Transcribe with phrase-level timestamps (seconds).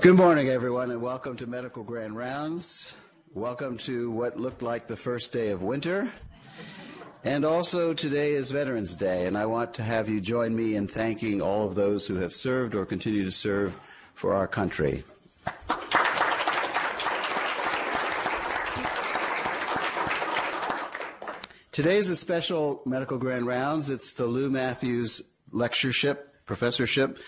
[0.00, 2.96] Good morning, everyone, and welcome to Medical Grand Rounds.
[3.34, 6.08] Welcome to what looked like the first day of winter.
[7.24, 10.86] And also, today is Veterans Day, and I want to have you join me in
[10.86, 13.78] thanking all of those who have served or continue to serve
[14.14, 15.04] for our country.
[21.72, 23.90] Today is a special Medical Grand Rounds.
[23.90, 25.20] It's the Lou Matthews
[25.52, 27.18] Lectureship, Professorship.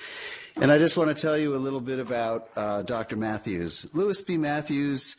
[0.61, 3.15] And I just want to tell you a little bit about uh, Dr.
[3.15, 3.87] Matthews.
[3.93, 4.37] Louis B.
[4.37, 5.15] Matthews,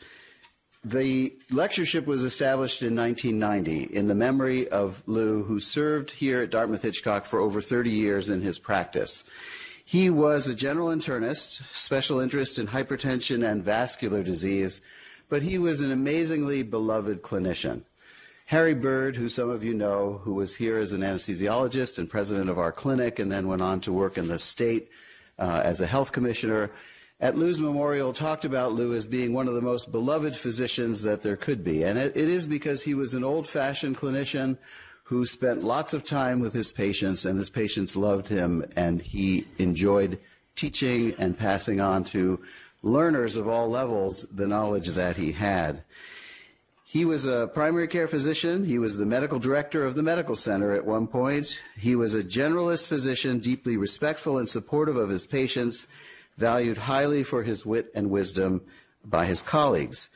[0.83, 6.49] the lectureship was established in 1990 in the memory of Lou, who served here at
[6.49, 9.23] Dartmouth Hitchcock for over 30 years in his practice.
[9.85, 14.81] He was a general internist, special interest in hypertension and vascular disease,
[15.29, 17.83] but he was an amazingly beloved clinician.
[18.47, 22.49] Harry Bird, who some of you know, who was here as an anesthesiologist and president
[22.49, 24.89] of our clinic and then went on to work in the state
[25.39, 26.69] uh, as a health commissioner,
[27.19, 31.21] at Lou's memorial talked about Lou as being one of the most beloved physicians that
[31.21, 31.83] there could be.
[31.83, 34.57] And it, it is because he was an old fashioned clinician
[35.03, 39.47] who spent lots of time with his patients, and his patients loved him, and he
[39.57, 40.19] enjoyed
[40.55, 42.39] teaching and passing on to
[42.83, 45.83] learners of all levels the knowledge that he had.
[46.91, 48.65] He was a primary care physician.
[48.65, 51.61] He was the medical director of the medical center at one point.
[51.77, 55.87] He was a generalist physician, deeply respectful and supportive of his patients,
[56.35, 58.61] valued highly for his wit and wisdom
[59.05, 60.09] by his colleagues.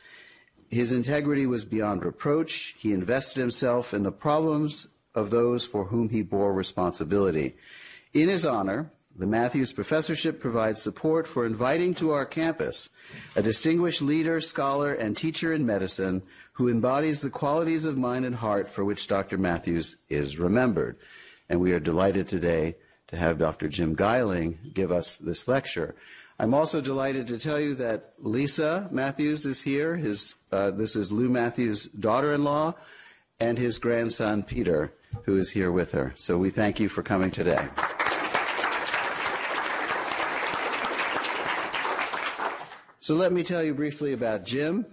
[0.68, 2.74] His integrity was beyond reproach.
[2.76, 7.54] He invested himself in the problems of those for whom he bore responsibility.
[8.12, 12.90] In his honor, the Matthews Professorship provides support for inviting to our campus
[13.36, 16.22] a distinguished leader, scholar, and teacher in medicine
[16.54, 19.38] who embodies the qualities of mind and heart for which Dr.
[19.38, 20.96] Matthews is remembered.
[21.48, 22.76] And we are delighted today
[23.08, 23.68] to have Dr.
[23.68, 25.94] Jim Geiling give us this lecture.
[26.38, 29.96] I'm also delighted to tell you that Lisa Matthews is here.
[29.96, 32.74] His, uh, this is Lou Matthews' daughter in law,
[33.38, 34.92] and his grandson, Peter,
[35.26, 36.12] who is here with her.
[36.16, 37.68] So we thank you for coming today.
[43.04, 44.86] So let me tell you briefly about Jim.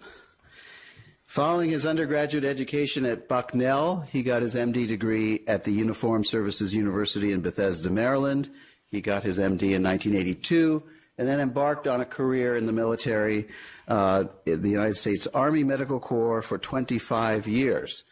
[1.28, 6.76] Following his undergraduate education at Bucknell, he got his MD degree at the Uniformed Services
[6.76, 8.50] University in Bethesda, Maryland.
[8.90, 10.84] He got his MD in 1982
[11.18, 13.48] and then embarked on a career in the military,
[13.88, 18.04] uh, in the United States Army Medical Corps for 25 years.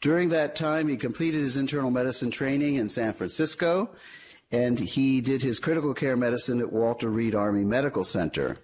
[0.00, 3.90] During that time, he completed his internal medicine training in San Francisco,
[4.50, 8.56] and he did his critical care medicine at Walter Reed Army Medical Center.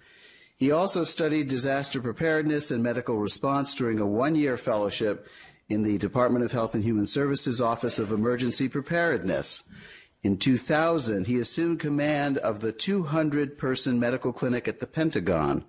[0.59, 5.25] He also studied disaster preparedness and medical response during a one year fellowship
[5.69, 9.63] in the Department of Health and Human Services Office of Emergency Preparedness.
[10.21, 15.63] In 2000, he assumed command of the 200 person medical clinic at the Pentagon,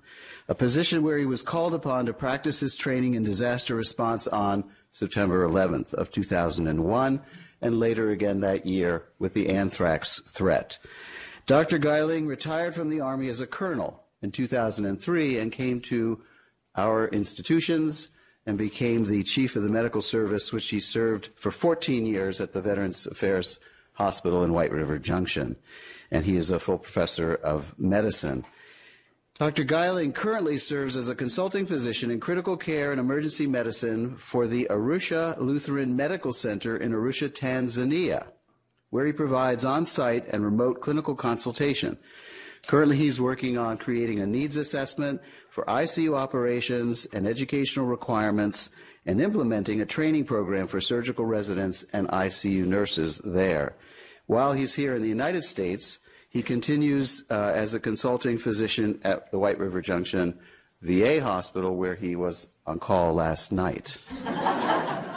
[0.49, 4.65] a position where he was called upon to practice his training in disaster response on
[4.91, 7.21] September 11th of 2001
[7.62, 10.81] and later again that year with the anthrax threat.
[11.47, 11.79] Dr.
[11.79, 16.22] Geiling retired from the Army as a colonel in 2003 and came to
[16.76, 18.08] our institutions
[18.47, 22.53] and became the chief of the medical service, which he served for 14 years at
[22.53, 23.60] the Veterans Affairs
[23.94, 25.56] Hospital in White River Junction.
[26.10, 28.44] And he is a full professor of medicine.
[29.38, 29.64] Dr.
[29.64, 34.66] Geiling currently serves as a consulting physician in critical care and emergency medicine for the
[34.69, 38.26] Arusha Lutheran Medical Center in Arusha, Tanzania,
[38.91, 41.97] where he provides on site and remote clinical consultation.
[42.66, 48.71] Currently, he's working on creating a needs assessment for ICU operations and educational requirements
[49.06, 53.75] and implementing a training program for surgical residents and ICU nurses there.
[54.26, 59.31] While he's here in the United States, he continues uh, as a consulting physician at
[59.32, 60.38] the White River Junction
[60.82, 63.97] VA hospital, where he was on call last night.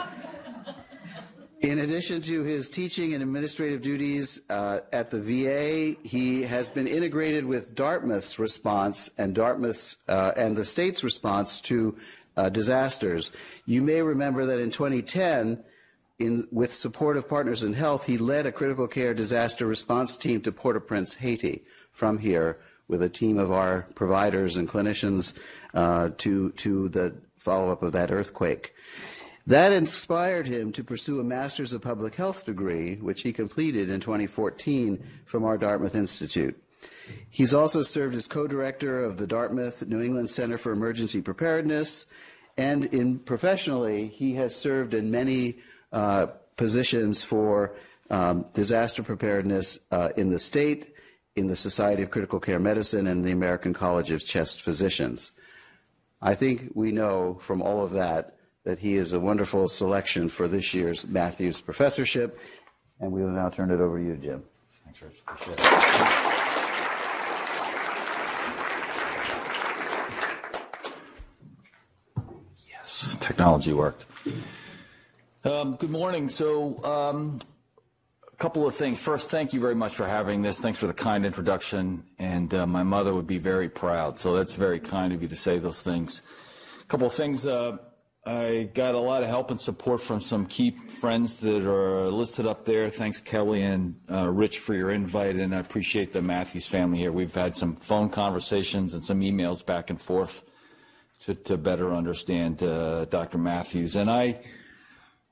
[1.64, 6.86] In addition to his teaching and administrative duties uh, at the VA, he has been
[6.86, 11.96] integrated with Dartmouth's response and Dartmouth's uh, and the state's response to
[12.36, 13.32] uh, disasters.
[13.64, 15.64] You may remember that in 2010,
[16.18, 20.42] in, with support of Partners in Health, he led a critical care disaster response team
[20.42, 22.58] to Port-au-Prince, Haiti, from here
[22.88, 25.32] with a team of our providers and clinicians
[25.72, 28.73] uh, to to the follow-up of that earthquake.
[29.46, 34.00] That inspired him to pursue a Master's of Public Health degree, which he completed in
[34.00, 36.58] 2014 from our Dartmouth Institute.
[37.28, 42.06] He's also served as co-director of the Dartmouth New England Center for Emergency Preparedness,
[42.56, 45.58] and in professionally, he has served in many
[45.92, 46.26] uh,
[46.56, 47.74] positions for
[48.10, 50.94] um, disaster preparedness uh, in the state
[51.36, 55.32] in the Society of Critical Care Medicine and the American College of Chest Physicians.
[56.22, 58.33] I think we know from all of that
[58.64, 62.38] that he is a wonderful selection for this year's Matthews Professorship.
[62.98, 64.42] And we will now turn it over to you, Jim.
[64.84, 65.16] Thanks, Rich.
[65.28, 65.64] Appreciate it.
[72.70, 74.04] Yes, technology worked.
[75.44, 76.30] Um, good morning.
[76.30, 77.38] So, um,
[78.32, 78.98] a couple of things.
[78.98, 80.58] First, thank you very much for having this.
[80.58, 82.02] Thanks for the kind introduction.
[82.18, 84.18] And uh, my mother would be very proud.
[84.18, 86.22] So that's very kind of you to say those things.
[86.80, 87.46] A couple of things.
[87.46, 87.76] Uh,
[88.26, 92.46] I got a lot of help and support from some key friends that are listed
[92.46, 92.88] up there.
[92.88, 97.12] Thanks, Kelly and uh, Rich, for your invite, and I appreciate the Matthews family here.
[97.12, 100.42] We've had some phone conversations and some emails back and forth
[101.24, 103.36] to, to better understand uh, Dr.
[103.36, 103.94] Matthews.
[103.94, 104.40] And I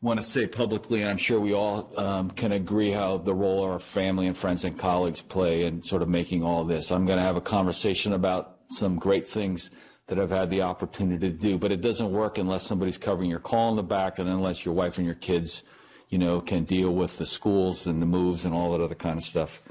[0.02, 3.62] want to say publicly, and I'm sure we all um, can agree how the role
[3.62, 6.92] our family and friends and colleagues play in sort of making all this.
[6.92, 9.70] I'm going to have a conversation about some great things
[10.08, 13.38] that I've had the opportunity to do, but it doesn't work unless somebody's covering your
[13.38, 15.62] call in the back and unless your wife and your kids,
[16.08, 19.16] you know, can deal with the schools and the moves and all that other kind
[19.16, 19.62] of stuff.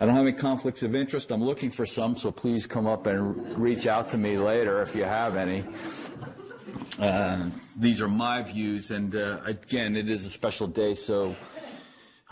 [0.00, 1.30] I don't have any conflicts of interest.
[1.30, 4.96] I'm looking for some, so please come up and reach out to me later if
[4.96, 5.64] you have any.
[6.98, 11.36] Uh, these are my views, and uh, again, it is a special day, so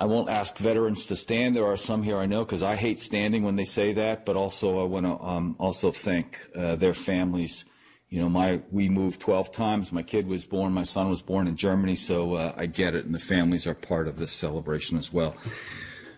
[0.00, 1.55] I won't ask veterans to stand.
[1.55, 4.35] There are some here I know because I hate standing when they say that, but
[4.35, 7.67] also I want to um, also thank uh, their families.
[8.08, 9.93] You know, my we moved 12 times.
[9.93, 10.73] My kid was born.
[10.73, 13.75] My son was born in Germany, so uh, I get it, and the families are
[13.75, 15.37] part of this celebration as well.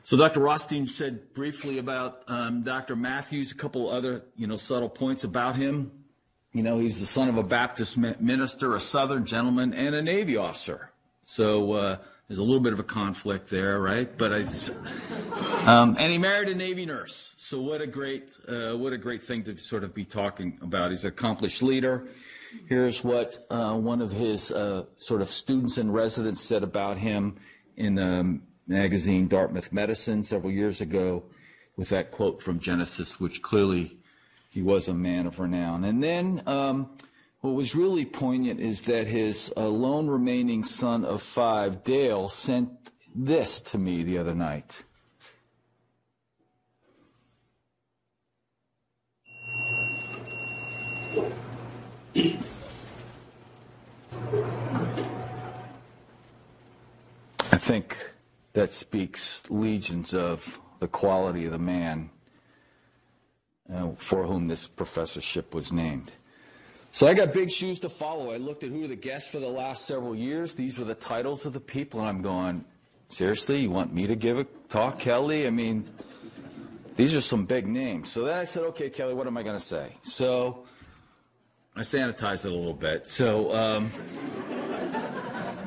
[0.04, 0.38] So Dr.
[0.38, 2.94] Rothstein said briefly about um, Dr.
[2.94, 5.90] Matthews, a couple other you know subtle points about him.
[6.52, 10.36] You know, he's the son of a Baptist minister, a Southern gentleman, and a Navy
[10.36, 10.92] officer.
[11.24, 11.96] So uh,
[12.28, 14.16] there's a little bit of a conflict there, right?
[14.16, 14.44] But I,
[15.66, 17.34] um, and he married a Navy nurse.
[17.36, 20.90] So what a great, uh, what a great thing to sort of be talking about.
[20.90, 22.08] He's an accomplished leader.
[22.68, 27.36] Here's what uh, one of his uh, sort of students and residents said about him
[27.76, 31.24] in the magazine Dartmouth Medicine several years ago,
[31.76, 33.98] with that quote from Genesis, which clearly
[34.50, 35.84] he was a man of renown.
[35.84, 36.90] And then um,
[37.42, 42.70] what was really poignant is that his uh, lone remaining son of five, Dale, sent
[43.16, 44.84] this to me the other night.
[57.50, 58.12] I think
[58.52, 62.10] that speaks legions of the quality of the man
[63.72, 66.12] uh, for whom this professorship was named.
[66.94, 68.32] So I got big shoes to follow.
[68.32, 70.54] I looked at who were the guests for the last several years.
[70.54, 72.66] These were the titles of the people, and I'm going,
[73.08, 75.46] seriously, you want me to give a talk, Kelly?
[75.46, 75.88] I mean,
[76.96, 78.12] these are some big names.
[78.12, 79.94] So then I said, okay, Kelly, what am I going to say?
[80.02, 80.66] So
[81.74, 83.08] I sanitized it a little bit.
[83.08, 83.90] So um,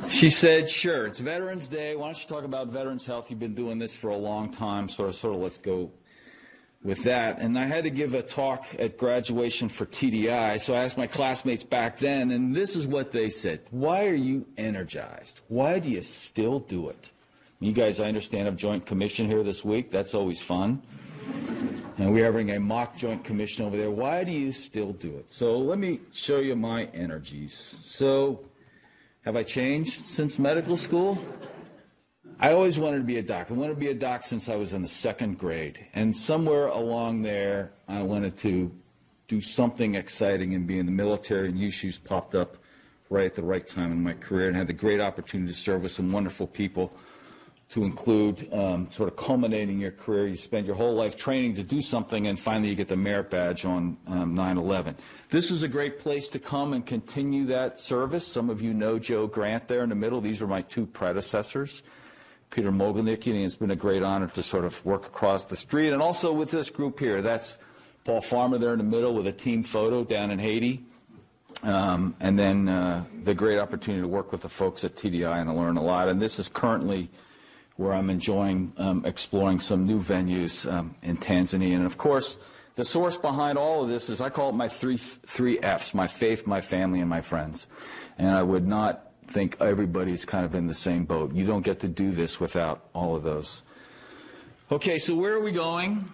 [0.08, 1.96] she said, sure, it's Veterans Day.
[1.96, 3.32] Why don't you talk about veterans' health?
[3.32, 5.90] You've been doing this for a long time, sort of, sort of let's go
[6.86, 7.40] with that.
[7.40, 10.62] And I had to give a talk at graduation for TDI.
[10.62, 14.14] So I asked my classmates back then, and this is what they said Why are
[14.14, 15.42] you energized?
[15.50, 17.12] Why do you still do it?
[17.60, 19.90] You guys, I understand, have Joint Commission here this week.
[19.90, 20.84] That's always fun.
[21.98, 23.90] And we're having a mock Joint Commission over there.
[23.90, 25.32] Why do you still do it?
[25.32, 27.56] So let me show you my energies.
[27.82, 28.46] So,
[29.24, 31.18] have I changed since medical school?
[32.40, 33.48] I always wanted to be a doc.
[33.50, 35.80] I wanted to be a doc since I was in the second grade.
[35.94, 38.72] And somewhere along there, I wanted to
[39.28, 42.58] do something exciting and be in the military, and USUHS popped up
[43.10, 45.84] right at the right time in my career and had the great opportunity to serve
[45.84, 46.92] with some wonderful people
[47.70, 50.28] to include um, sort of culminating your career.
[50.28, 53.30] You spend your whole life training to do something, and finally you get the merit
[53.30, 54.96] badge on um, 9 11.
[55.30, 58.28] This is a great place to come and continue that service.
[58.28, 60.22] Some of you know Joe Grant there in the middle.
[60.22, 61.82] These are my two predecessors.
[62.56, 65.92] Peter Mogilnicki, and it's been a great honor to sort of work across the street.
[65.92, 67.58] And also with this group here, that's
[68.06, 70.86] Paul Farmer there in the middle with a team photo down in Haiti.
[71.64, 75.50] Um, and then uh, the great opportunity to work with the folks at TDI and
[75.50, 76.08] to learn a lot.
[76.08, 77.10] And this is currently
[77.76, 81.76] where I'm enjoying um, exploring some new venues um, in Tanzania.
[81.76, 82.38] And of course,
[82.76, 86.08] the source behind all of this is I call it my three, three F's my
[86.08, 87.68] faith, my family, and my friends.
[88.18, 91.34] And I would not think everybody's kind of in the same boat.
[91.34, 93.64] You don't get to do this without all of those.
[94.72, 96.12] Okay, so where are we going?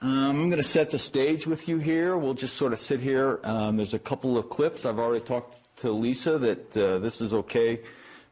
[0.00, 2.16] Um, I'm going to set the stage with you here.
[2.16, 3.38] We'll just sort of sit here.
[3.44, 4.84] Um, there's a couple of clips.
[4.84, 7.80] I've already talked to Lisa that uh, this is okay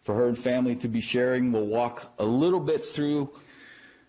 [0.00, 1.52] for her and family to be sharing.
[1.52, 3.30] We'll walk a little bit through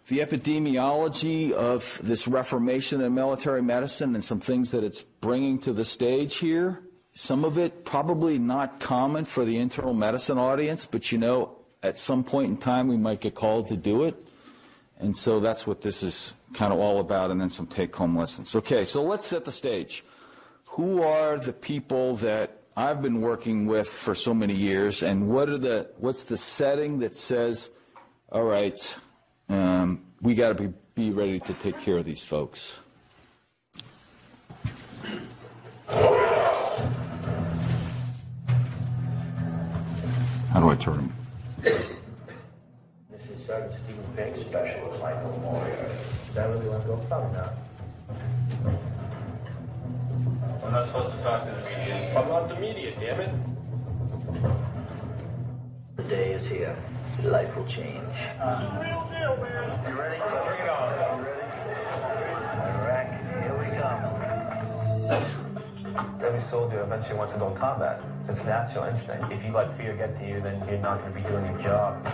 [0.08, 5.74] the epidemiology of this reformation in military medicine and some things that it's bringing to
[5.74, 6.82] the stage here.
[7.14, 12.00] Some of it probably not common for the internal medicine audience, but you know, at
[12.00, 14.16] some point in time we might get called to do it.
[15.00, 18.18] And so that's what this is kind of all about, and then some take home
[18.18, 18.56] lessons.
[18.56, 20.04] Okay, so let's set the stage.
[20.66, 25.50] Who are the people that I've been working with for so many years, and what
[25.50, 27.72] are the, what's the setting that says,
[28.32, 28.96] all right,
[29.50, 32.78] um, we got to be, be ready to take care of these folks?
[40.52, 41.14] How do I turn them?
[41.62, 41.96] This
[43.30, 45.90] is Sergeant Stephen Pink, Specialist Michael Moyer.
[46.28, 46.98] Is that where you want to go?
[47.08, 47.54] Probably not.
[50.66, 52.20] I'm not supposed to talk to the media.
[52.20, 53.34] I'm not the media, damn it.
[55.96, 56.76] The day is here.
[57.24, 58.04] Life will change.
[58.38, 59.88] Real deal, man.
[59.88, 60.20] You ready?
[60.20, 61.11] Bring it on.
[66.32, 68.02] Every soldier eventually wants to go in combat.
[68.30, 69.30] It's natural instinct.
[69.34, 71.60] If you let fear get to you, then you're not going to be doing your
[71.60, 72.08] job.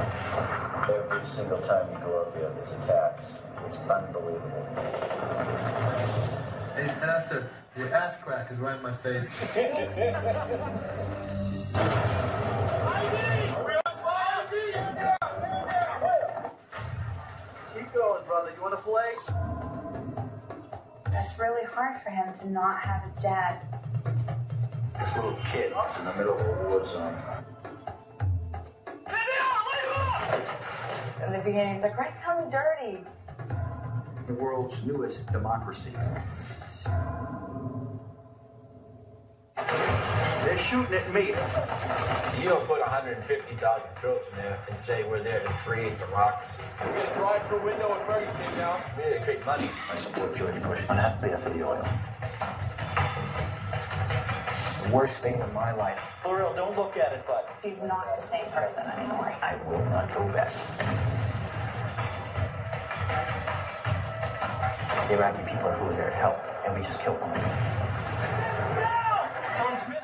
[0.90, 3.24] Every single time you go out there, there's attacks.
[3.68, 4.66] It's unbelievable.
[6.74, 7.48] Hey, Pastor,
[7.78, 9.30] your ass crack is right in my face.
[17.76, 18.52] Keep going, brother.
[18.56, 19.14] You want to play?
[21.14, 23.64] It's really hard for him to not have his dad.
[25.00, 27.16] This little kid in the middle of a war zone.
[31.26, 33.04] In the beginning, he's like, right, tell me dirty.
[34.28, 35.92] The world's newest democracy.
[39.56, 41.28] They're shooting at me.
[42.42, 46.64] You don't put 150,000 troops in there and say we're there to create democracy.
[46.80, 48.80] We're going to drive through window and Burger King now.
[48.96, 49.70] We're going to create money.
[49.92, 50.82] I support George Bush.
[50.90, 51.88] I'm not there for the oil.
[54.88, 56.00] The worst thing in my life.
[56.24, 57.44] For real, don't look at it, bud.
[57.62, 59.36] He's not the same person anymore.
[59.42, 60.54] I will not go back.
[65.10, 67.34] The Iraqi people are who are there to help, and we just killed them.
[69.58, 70.04] Tom Smith.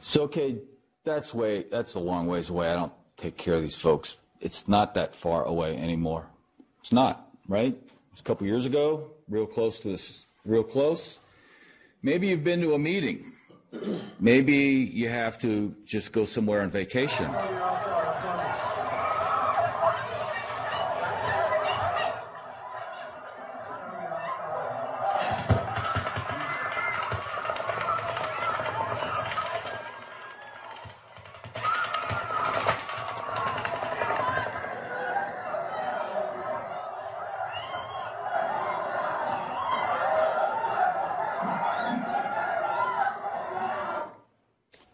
[0.00, 0.58] So, okay,
[1.02, 2.70] that's way, that's a long ways away.
[2.70, 4.16] I don't take care of these folks.
[4.40, 6.26] It's not that far away anymore.
[6.80, 7.76] It's not, right?
[8.12, 11.18] It's a couple years ago, real close to this, real close.
[12.02, 13.32] Maybe you've been to a meeting.
[14.18, 17.26] Maybe you have to just go somewhere on vacation.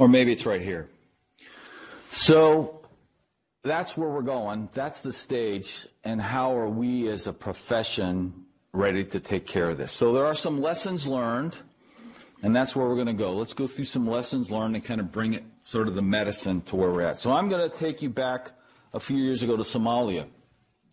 [0.05, 0.91] Or maybe it's right here.
[2.11, 2.83] So
[3.63, 4.69] that's where we're going.
[4.75, 5.87] That's the stage.
[6.05, 8.45] And how are we as a profession
[8.75, 9.93] ready to take care of this?
[9.93, 11.57] So there are some lessons learned,
[12.43, 13.33] and that's where we're going to go.
[13.33, 16.61] Let's go through some lessons learned and kind of bring it sort of the medicine
[16.67, 17.19] to where we're at.
[17.19, 18.53] So I'm going to take you back
[18.93, 20.27] a few years ago to Somalia.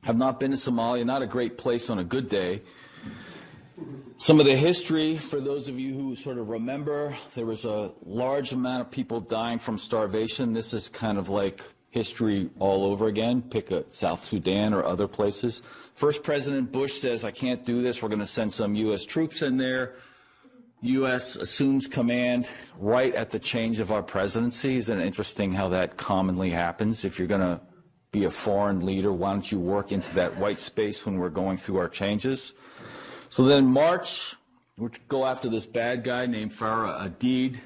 [0.06, 2.62] I've not been to Somalia, not a great place on a good day.
[4.22, 7.92] Some of the history, for those of you who sort of remember, there was a
[8.06, 10.54] large amount of people dying from starvation.
[10.54, 13.42] This is kind of like history all over again.
[13.42, 15.64] Pick a South Sudan or other places.
[15.96, 18.04] First President Bush says, I can't do this.
[18.04, 19.06] We're going to send some U.S.
[19.06, 19.96] troops in there.
[20.82, 21.36] U.S.
[21.36, 22.48] assumes command
[22.78, 24.78] right at the change of our presidency.
[24.78, 27.06] Isn't it interesting how that commonly happens?
[27.06, 27.60] If you're going to
[28.12, 31.58] be a foreign leader, why don't you work into that white space when we're going
[31.58, 32.54] through our changes?
[33.32, 34.36] So then March,
[34.78, 37.62] we go after this bad guy named Farrah Aidid.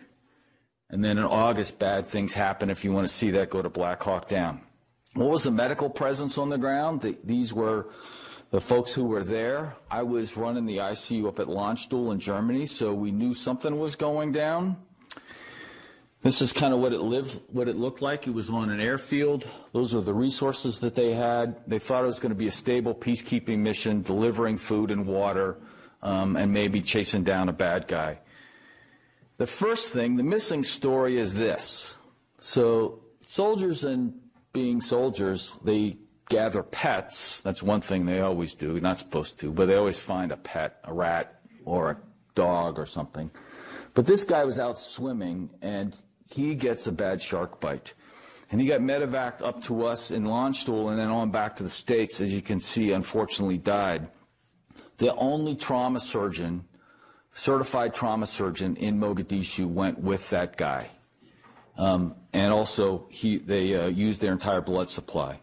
[0.92, 2.70] And then in August, bad things happen.
[2.70, 4.62] If you want to see that, go to Black Hawk Down.
[5.16, 7.02] What was the medical presence on the ground?
[7.02, 7.88] The, these were
[8.52, 9.76] the folks who were there.
[9.90, 13.96] I was running the ICU up at Landstuhl in Germany, so we knew something was
[13.96, 14.78] going down.
[16.26, 18.26] This is kind of what it lived, what it looked like.
[18.26, 19.48] It was on an airfield.
[19.74, 21.56] Those are the resources that they had.
[21.68, 25.60] They thought it was going to be a stable peacekeeping mission, delivering food and water,
[26.02, 28.22] um, and maybe chasing down a bad guy.
[29.38, 31.96] The first thing, the missing story is this.
[32.40, 34.16] So soldiers and
[34.52, 37.42] being soldiers, they gather pets.
[37.42, 38.80] That's one thing they always do.
[38.80, 41.98] Not supposed to, but they always find a pet, a rat or a
[42.34, 43.30] dog or something.
[43.94, 45.96] But this guy was out swimming and
[46.30, 47.94] he gets a bad shark bite.
[48.52, 51.70] And he got medevaced up to us in Landstuhl and then on back to the
[51.70, 54.08] States, as you can see, unfortunately died.
[54.98, 56.66] The only trauma surgeon,
[57.34, 60.90] certified trauma surgeon in Mogadishu went with that guy.
[61.78, 65.40] Um, and also, he, they uh, used their entire blood supply.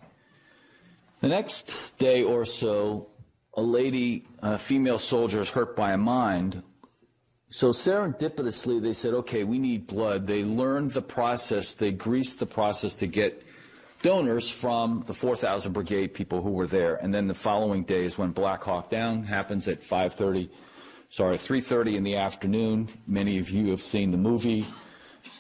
[1.21, 3.09] The next day or so,
[3.55, 6.63] a lady, a female soldier, is hurt by a mine.
[7.53, 10.27] So serendipitously, they said, okay, we need blood.
[10.27, 13.43] They learned the process, they greased the process to get
[14.01, 16.95] donors from the 4,000 Brigade people who were there.
[16.95, 20.49] And then the following day is when Black Hawk Down happens at 5.30,
[21.11, 22.89] sorry, 3.30 in the afternoon.
[23.07, 24.67] Many of you have seen the movie.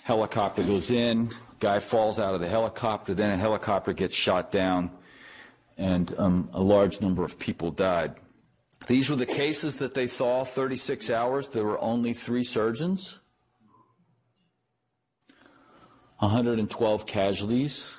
[0.04, 4.90] Helicopter goes in, guy falls out of the helicopter, then a helicopter gets shot down,
[5.78, 8.16] and um, a large number of people died.
[8.92, 11.48] These were the cases that they thaw 36 hours.
[11.48, 13.20] There were only three surgeons,
[16.18, 17.90] 112 casualties.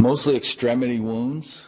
[0.00, 1.66] Mostly extremity wounds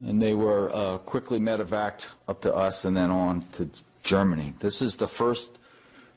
[0.00, 3.68] and they were uh, quickly medevaced up to us and then on to
[4.04, 4.54] Germany.
[4.60, 5.57] This is the first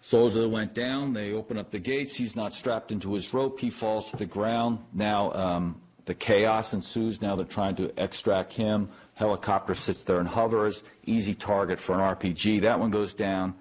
[0.01, 1.13] soldier went down.
[1.13, 2.15] They open up the gates.
[2.15, 3.59] He's not strapped into his rope.
[3.59, 4.79] He falls to the ground.
[4.93, 7.21] Now um, the chaos ensues.
[7.21, 8.89] Now they're trying to extract him.
[9.13, 10.83] Helicopter sits there and hovers.
[11.05, 12.61] Easy target for an RPG.
[12.61, 13.53] That one goes down.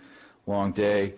[0.47, 1.15] Long day.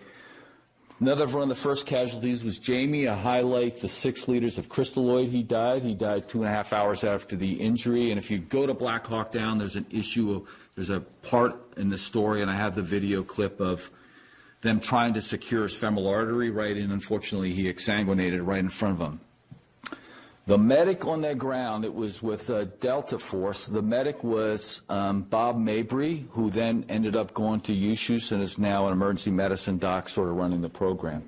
[0.99, 3.05] Another one of the first casualties was Jamie.
[3.05, 5.83] A highlight the six liters of crystalloid he died.
[5.83, 8.11] He died two and a half hours after the injury.
[8.11, 11.55] And if you go to Black Hawk Down, there's an issue of, there's a part
[11.77, 13.89] in the story, and I have the video clip of
[14.63, 18.99] them trying to secure his femoral artery right And Unfortunately, he exsanguinated right in front
[18.99, 19.19] of him.
[20.45, 23.67] The medic on the ground, it was with uh, Delta Force.
[23.67, 28.57] The medic was um, Bob Mabry, who then ended up going to USUHS and is
[28.57, 31.23] now an emergency medicine doc, sort of running the program.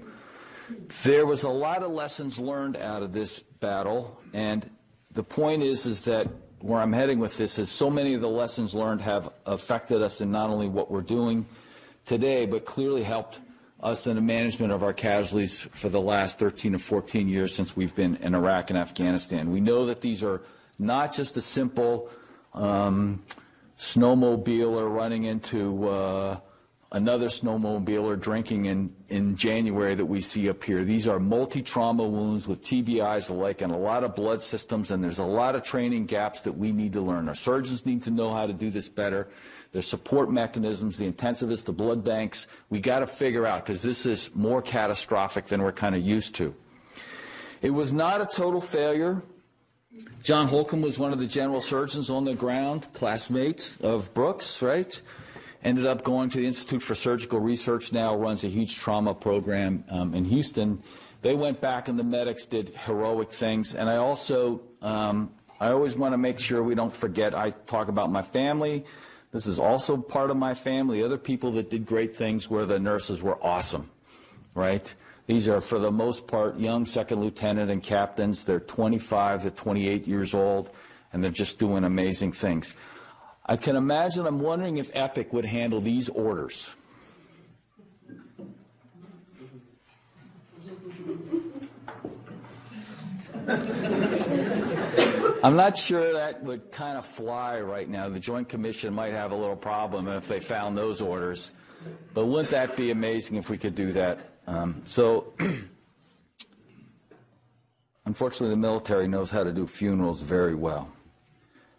[1.03, 4.69] There was a lot of lessons learned out of this battle, and
[5.11, 6.27] the point is, is that
[6.59, 10.19] where I'm heading with this is so many of the lessons learned have affected us
[10.19, 11.45] in not only what we're doing
[12.05, 13.39] today, but clearly helped
[13.81, 17.75] us in the management of our casualties for the last 13 or 14 years since
[17.75, 19.51] we've been in Iraq and Afghanistan.
[19.51, 20.41] We know that these are
[20.79, 22.09] not just a simple
[22.53, 23.23] um,
[23.77, 26.39] snowmobiler running into uh,
[26.91, 30.85] another snowmobiler drinking in, in January that we see up here.
[30.85, 35.19] These are multi-trauma wounds with TBIs alike and a lot of blood systems, and there's
[35.19, 37.27] a lot of training gaps that we need to learn.
[37.27, 39.27] Our surgeons need to know how to do this better.
[39.75, 42.47] There's support mechanisms, the intensivists, the blood banks.
[42.69, 46.33] We got to figure out because this is more catastrophic than we're kind of used
[46.35, 46.55] to.
[47.61, 49.21] It was not a total failure.
[50.23, 54.97] John Holcomb was one of the general surgeons on the ground, classmate of Brooks, right?
[55.61, 59.83] Ended up going to the Institute for Surgical Research now, runs a huge trauma program
[59.89, 60.81] um, in Houston.
[61.21, 63.75] They went back and the medics did heroic things.
[63.75, 67.89] And I also, um, I always want to make sure we don't forget, I talk
[67.89, 68.85] about my family,
[69.35, 71.03] this is also part of my family.
[71.03, 73.91] Other people that did great things where the nurses were awesome,
[74.53, 74.95] right?
[75.27, 78.45] These are, for the most part, young second lieutenant and captains.
[78.45, 80.69] They're 25 to 28 years old,
[81.11, 82.75] and they're just doing amazing things.
[83.45, 86.73] I can imagine, I'm wondering if Epic would handle these orders.
[95.43, 98.09] I'm not sure that would kind of fly right now.
[98.09, 101.51] The Joint Commission might have a little problem if they found those orders.
[102.13, 104.19] But wouldn't that be amazing if we could do that?
[104.47, 105.33] Um, so,
[108.05, 110.89] unfortunately, the military knows how to do funerals very well.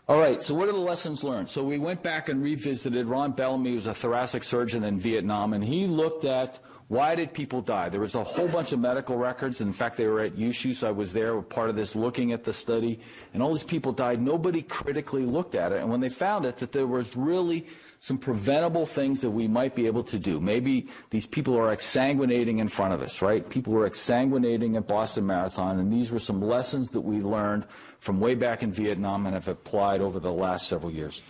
[0.08, 1.48] All right, so what are the lessons learned?
[1.48, 3.06] So we went back and revisited.
[3.06, 7.62] Ron Bellamy was a thoracic surgeon in Vietnam, and he looked at why did people
[7.62, 7.88] die?
[7.88, 9.60] There was a whole bunch of medical records.
[9.60, 10.86] In fact, they were at USUHS.
[10.86, 13.00] I was there, part of this, looking at the study.
[13.34, 14.22] And all these people died.
[14.22, 15.80] Nobody critically looked at it.
[15.80, 17.66] And when they found it, that there was really
[17.98, 20.38] some preventable things that we might be able to do.
[20.40, 23.48] Maybe these people are exsanguinating in front of us, right?
[23.48, 25.80] People were exsanguinating at Boston Marathon.
[25.80, 27.64] And these were some lessons that we learned
[27.98, 31.24] from way back in Vietnam and have applied over the last several years.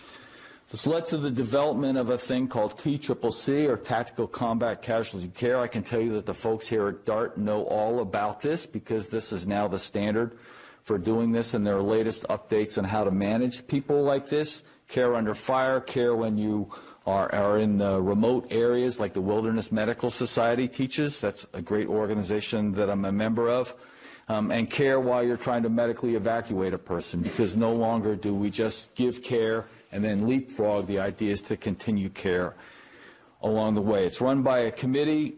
[0.69, 5.59] This led to the development of a thing called TCCC, or Tactical Combat Casualty Care.
[5.61, 9.07] I can tell you that the folks here at DHART know all about this because
[9.07, 10.37] this is now the standard
[10.83, 14.63] for doing this and their latest updates on how to manage people like this.
[14.89, 16.69] Care under fire, care when you
[17.05, 21.21] are, are in the remote areas like the Wilderness Medical Society teaches.
[21.21, 23.73] That's a great organization that I'm a member of.
[24.29, 28.33] um, and care while you're trying to medically evacuate a person because no longer do
[28.33, 29.65] we just give care
[29.97, 30.85] and then leapfrog.
[30.85, 32.53] The idea is to continue care
[33.41, 34.05] along the way.
[34.05, 35.37] It's run by a committee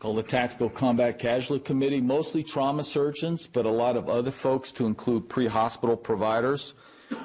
[0.00, 4.72] called the Tactical Combat Casualty Committee, mostly trauma surgeons, but a lot of other folks
[4.72, 6.74] to include pre-hospital providers.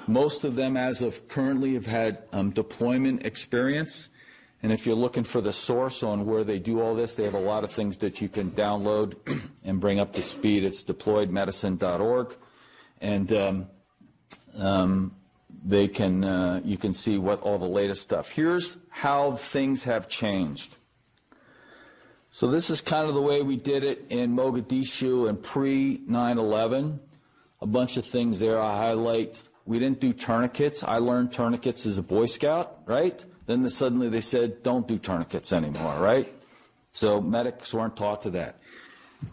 [0.05, 4.09] Most of them, as of currently, have had um, deployment experience.
[4.61, 7.33] And if you're looking for the source on where they do all this, they have
[7.33, 9.15] a lot of things that you can download
[9.65, 10.63] and bring up to speed.
[10.63, 12.35] It's deployedmedicine.org.
[13.01, 13.67] And um,
[14.55, 15.15] um,
[15.63, 18.29] they can, uh, you can see what all the latest stuff.
[18.29, 20.77] Here's how things have changed.
[22.31, 26.99] So this is kind of the way we did it in Mogadishu and pre 9/11.
[27.61, 29.41] A bunch of things there I highlight.
[29.65, 30.83] We didn't do tourniquets.
[30.83, 33.23] I learned tourniquets as a Boy Scout, right?
[33.45, 36.31] Then the, suddenly they said, don't do tourniquets anymore, right?
[36.91, 38.58] So medics weren't taught to that.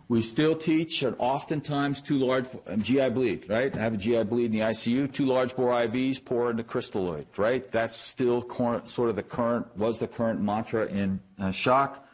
[0.09, 3.77] We still teach, and oftentimes, too large um, GI bleed, right?
[3.77, 7.27] I have a GI bleed in the ICU, two large bore IVs, pour into crystalloid,
[7.37, 7.70] right?
[7.70, 12.07] That's still cor- sort of the current, was the current mantra in uh, shock.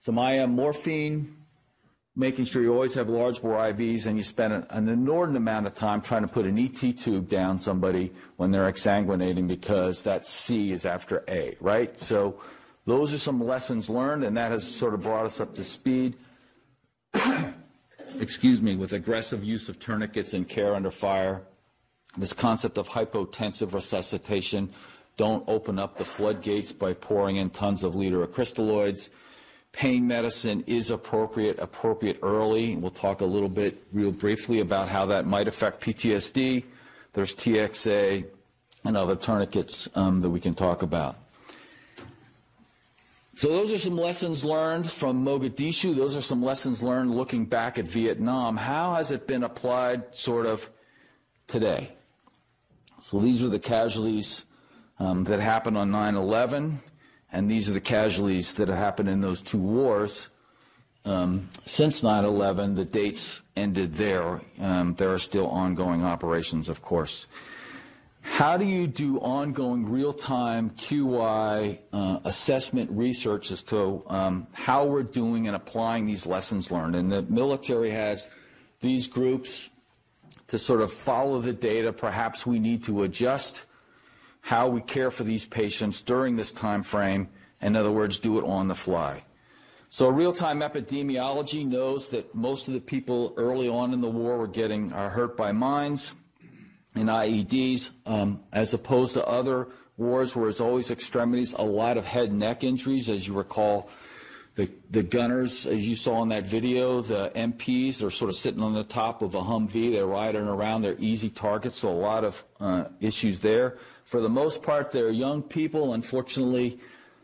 [0.00, 1.36] Some IM morphine,
[2.14, 5.66] making sure you always have large bore IVs, and you spend an, an inordinate amount
[5.66, 10.26] of time trying to put an ET tube down somebody when they're exsanguinating because that
[10.26, 11.96] C is after A, right?
[11.98, 12.40] So
[12.84, 16.16] those are some lessons learned, and that has sort of brought us up to speed.
[18.20, 21.42] Excuse me, with aggressive use of tourniquets and care under fire.
[22.16, 24.70] This concept of hypotensive resuscitation.
[25.16, 29.10] Don't open up the floodgates by pouring in tons of liter of crystalloids.
[29.72, 32.76] Pain medicine is appropriate, appropriate early.
[32.76, 36.64] We'll talk a little bit, real briefly, about how that might affect PTSD.
[37.12, 38.26] There's TXA
[38.84, 41.16] and other tourniquets um, that we can talk about.
[43.38, 45.94] So those are some lessons learned from Mogadishu.
[45.94, 48.56] Those are some lessons learned looking back at Vietnam.
[48.56, 50.68] How has it been applied sort of
[51.46, 51.92] today?
[53.00, 54.44] So these are the casualties
[54.98, 56.78] um, that happened on 9-11,
[57.30, 60.30] and these are the casualties that have happened in those two wars.
[61.04, 64.40] Um, since 9-11, the dates ended there.
[64.58, 67.28] Um, there are still ongoing operations, of course.
[68.20, 75.02] How do you do ongoing real-time QI uh, assessment research as to um, how we're
[75.02, 76.94] doing and applying these lessons learned?
[76.96, 78.28] And the military has
[78.80, 79.70] these groups
[80.48, 81.92] to sort of follow the data.
[81.92, 83.64] Perhaps we need to adjust
[84.40, 87.28] how we care for these patients during this time frame.
[87.60, 89.24] In other words, do it on the fly.
[89.90, 94.46] So real-time epidemiology knows that most of the people early on in the war were
[94.46, 96.14] getting are hurt by mines
[96.98, 102.06] in IEDs, um, as opposed to other wars where it's always extremities, a lot of
[102.06, 103.08] head and neck injuries.
[103.08, 103.90] As you recall,
[104.54, 108.62] the, the gunners, as you saw in that video, the MPs are sort of sitting
[108.62, 109.92] on the top of a Humvee.
[109.92, 110.82] They're riding around.
[110.82, 113.78] They're easy targets, so a lot of uh, issues there.
[114.04, 115.94] For the most part, they're young people.
[115.94, 116.80] Unfortunately,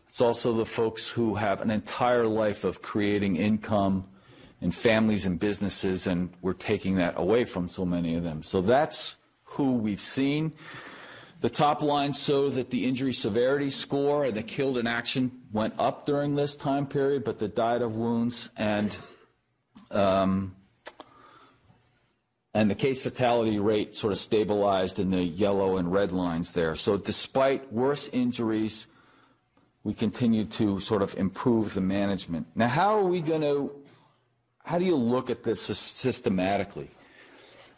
[0.07, 4.05] it's also the folks who have an entire life of creating income
[4.61, 8.43] and families and businesses, and we're taking that away from so many of them.
[8.43, 10.53] So that's who we've seen.
[11.41, 15.73] The top line shows that the injury severity score and the killed in action went
[15.77, 18.95] up during this time period, but the died of wounds and
[19.91, 20.55] um,
[22.55, 26.73] and the case fatality rate sort of stabilized in the yellow and red lines there.
[26.73, 28.87] So despite worse injuries,
[29.83, 32.47] we continue to sort of improve the management.
[32.55, 33.71] Now, how are we going to,
[34.63, 36.89] how do you look at this systematically?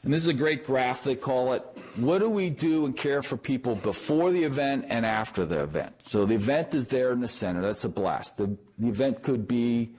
[0.03, 1.63] And this is a great graph, they call it.
[1.95, 6.03] What do we do and care for people before the event and after the event?
[6.03, 7.61] So the event is there in the center.
[7.61, 8.37] That's a blast.
[8.37, 9.95] The, the event could be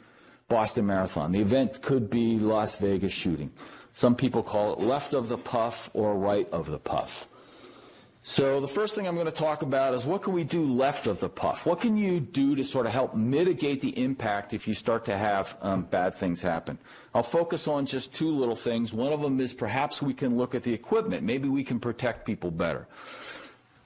[0.48, 1.32] Boston Marathon.
[1.32, 3.52] The event could be Las Vegas shooting.
[3.92, 7.27] Some people call it left of the puff or right of the puff.
[8.22, 11.06] So the first thing I'm going to talk about is what can we do left
[11.06, 11.64] of the puff?
[11.64, 15.16] What can you do to sort of help mitigate the impact if you start to
[15.16, 16.78] have um, bad things happen?
[17.14, 18.92] I'll focus on just two little things.
[18.92, 21.22] One of them is perhaps we can look at the equipment.
[21.22, 22.88] Maybe we can protect people better.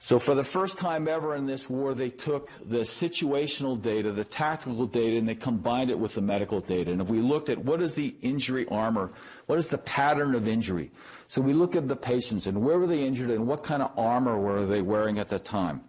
[0.03, 4.25] So for the first time ever in this war, they took the situational data, the
[4.25, 6.91] tactical data, and they combined it with the medical data.
[6.91, 9.13] And if we looked at what is the injury armor,
[9.45, 10.91] what is the pattern of injury?
[11.29, 13.97] So we look at the patients and where were they injured and what kind of
[13.97, 15.79] armor were they wearing at the time?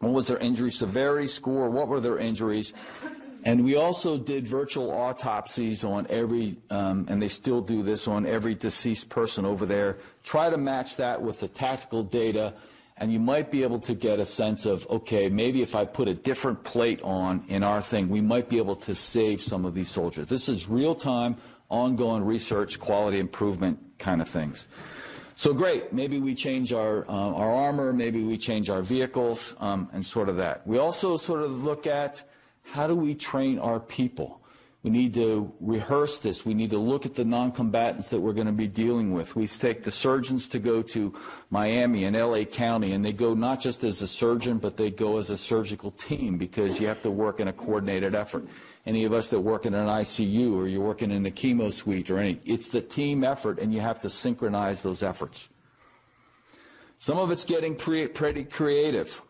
[0.00, 1.70] What was their injury severity score?
[1.70, 2.74] What were their injuries?
[3.44, 8.26] And we also did virtual autopsies on every, um, and they still do this on
[8.26, 9.98] every deceased person over there.
[10.24, 12.54] Try to match that with the tactical data,
[13.00, 16.06] and you might be able to get a sense of, okay, maybe if I put
[16.06, 19.74] a different plate on in our thing, we might be able to save some of
[19.74, 20.28] these soldiers.
[20.28, 21.38] This is real time,
[21.70, 24.68] ongoing research, quality improvement kind of things.
[25.34, 29.88] So great, maybe we change our, uh, our armor, maybe we change our vehicles, um,
[29.94, 30.66] and sort of that.
[30.66, 32.22] We also sort of look at
[32.62, 34.39] how do we train our people?
[34.82, 36.46] We need to rehearse this.
[36.46, 39.36] We need to look at the non-combatants that we're going to be dealing with.
[39.36, 41.12] We take the surgeons to go to
[41.50, 45.18] Miami and LA County, and they go not just as a surgeon, but they go
[45.18, 48.46] as a surgical team because you have to work in a coordinated effort.
[48.86, 52.08] Any of us that work in an ICU or you're working in the chemo suite
[52.08, 55.50] or any, it's the team effort, and you have to synchronize those efforts.
[56.96, 59.20] Some of it's getting pre- pretty creative,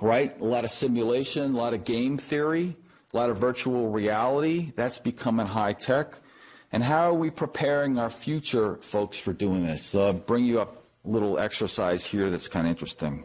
[0.00, 0.40] right?
[0.40, 2.76] A lot of simulation, a lot of game theory
[3.12, 4.72] a lot of virtual reality.
[4.76, 6.20] That's becoming high tech.
[6.72, 9.84] And how are we preparing our future folks for doing this?
[9.84, 13.24] So I'll bring you up a little exercise here that's kind of interesting.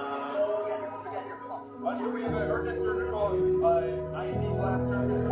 [1.83, 3.25] Uh, so we have an urgent surgical
[3.65, 5.30] uh, IED blast term.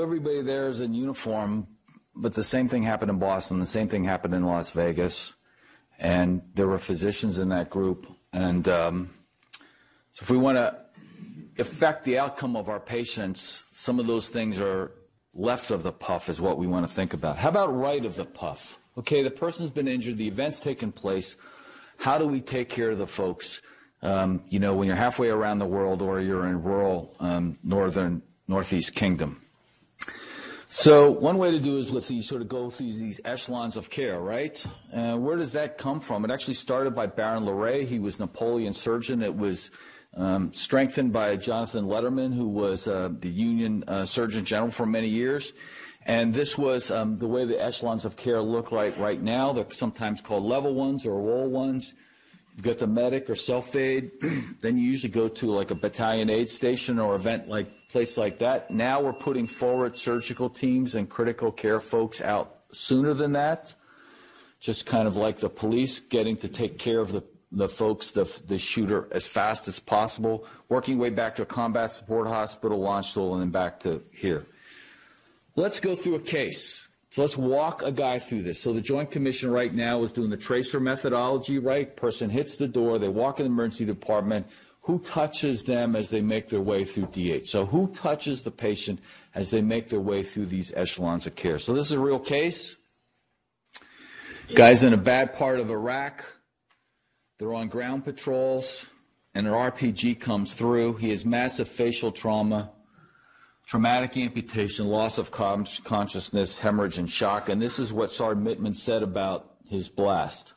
[0.00, 1.66] Everybody there is in uniform,
[2.14, 3.58] but the same thing happened in Boston.
[3.60, 5.34] The same thing happened in Las Vegas,
[5.98, 8.06] and there were physicians in that group.
[8.32, 9.10] And um,
[10.12, 10.76] so, if we want to
[11.58, 14.92] affect the outcome of our patients, some of those things are
[15.34, 17.38] left of the puff is what we want to think about.
[17.38, 18.78] How about right of the puff?
[18.98, 21.36] Okay, the person's been injured, the event's taken place.
[21.98, 23.62] How do we take care of the folks?
[24.02, 28.22] Um, you know, when you're halfway around the world or you're in rural um, northern
[28.48, 29.41] northeast kingdom.
[30.74, 33.90] So one way to do is with these sort of go through these echelons of
[33.90, 34.66] care, right?
[34.90, 36.24] Uh, where does that come from?
[36.24, 37.84] It actually started by Baron Larrey.
[37.84, 39.22] He was Napoleon's surgeon.
[39.22, 39.70] It was
[40.16, 45.08] um, strengthened by Jonathan Letterman, who was uh, the Union uh, Surgeon General for many
[45.08, 45.52] years.
[46.06, 49.52] And this was um, the way the echelons of care look like right now.
[49.52, 51.92] They're sometimes called level ones or role ones.
[52.60, 54.10] Got the medic or self aid.
[54.60, 58.38] then you usually go to like a battalion aid station or event like place like
[58.40, 58.70] that.
[58.70, 63.74] Now we're putting forward surgical teams and critical care folks out sooner than that.
[64.60, 68.24] just kind of like the police getting to take care of the, the folks, the,
[68.46, 73.32] the shooter, as fast as possible, working way back to a combat support hospital, Landstuhl,
[73.32, 74.46] and then back to here.
[75.56, 76.88] Let's go through a case.
[77.12, 78.58] So let's walk a guy through this.
[78.58, 81.94] So the Joint Commission right now is doing the tracer methodology, right?
[81.94, 84.46] Person hits the door, they walk in the emergency department.
[84.84, 87.48] Who touches them as they make their way through DH?
[87.48, 88.98] So who touches the patient
[89.34, 91.58] as they make their way through these echelons of care?
[91.58, 92.76] So this is a real case.
[94.54, 96.24] Guys in a bad part of Iraq.
[97.38, 98.86] They're on ground patrols,
[99.34, 100.94] and an RPG comes through.
[100.94, 102.72] He has massive facial trauma
[103.72, 107.48] traumatic amputation, loss of con- consciousness, hemorrhage, and shock.
[107.48, 110.52] And this is what Sergeant Mittman said about his blast.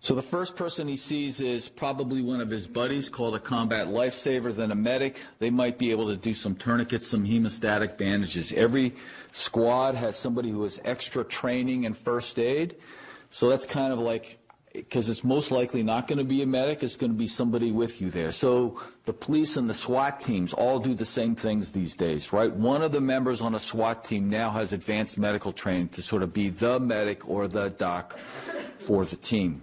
[0.00, 3.88] So the first person he sees is probably one of his buddies called a combat
[3.88, 5.20] lifesaver, then a medic.
[5.40, 8.52] They might be able to do some tourniquets, some hemostatic bandages.
[8.52, 8.94] Every
[9.32, 12.76] squad has somebody who has extra training in first aid.
[13.30, 14.38] So that's kind of like
[14.72, 17.72] because it's most likely not going to be a medic, it's going to be somebody
[17.72, 18.30] with you there.
[18.30, 22.52] So the police and the SWAT teams all do the same things these days, right?
[22.52, 26.22] One of the members on a SWAT team now has advanced medical training to sort
[26.22, 28.18] of be the medic or the doc
[28.78, 29.62] for the team.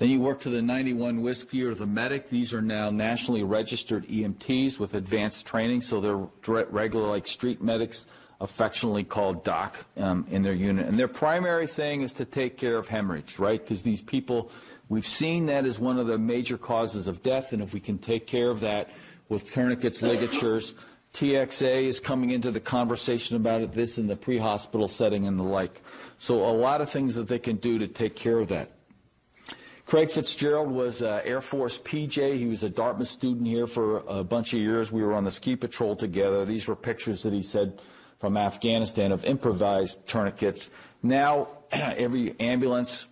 [0.00, 2.30] Then you work to the 91 Whiskey or the medic.
[2.30, 8.06] These are now nationally registered EMTs with advanced training, so they're regular like street medics,
[8.40, 10.88] affectionately called doc um, in their unit.
[10.88, 13.62] And their primary thing is to take care of hemorrhage, right?
[13.62, 14.50] Because these people,
[14.88, 17.98] we've seen that as one of the major causes of death, and if we can
[17.98, 18.88] take care of that
[19.28, 20.74] with tourniquets, ligatures,
[21.12, 25.44] TXA is coming into the conversation about it, this in the pre-hospital setting and the
[25.44, 25.82] like.
[26.16, 28.70] So a lot of things that they can do to take care of that.
[29.90, 32.38] Craig Fitzgerald was uh, Air Force PJ.
[32.38, 34.92] He was a Dartmouth student here for a bunch of years.
[34.92, 36.44] We were on the ski patrol together.
[36.44, 37.80] These were pictures that he said
[38.16, 40.70] from Afghanistan of improvised tourniquets.
[41.02, 43.08] Now, every ambulance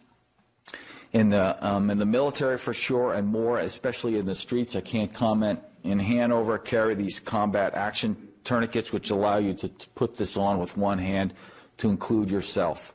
[1.12, 4.80] in the, um, in the military for sure and more, especially in the streets, I
[4.80, 10.16] can't comment, in Hanover carry these combat action tourniquets, which allow you to, to put
[10.16, 11.34] this on with one hand
[11.78, 12.94] to include yourself.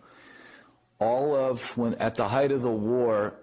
[0.99, 3.35] All of, when at the height of the war,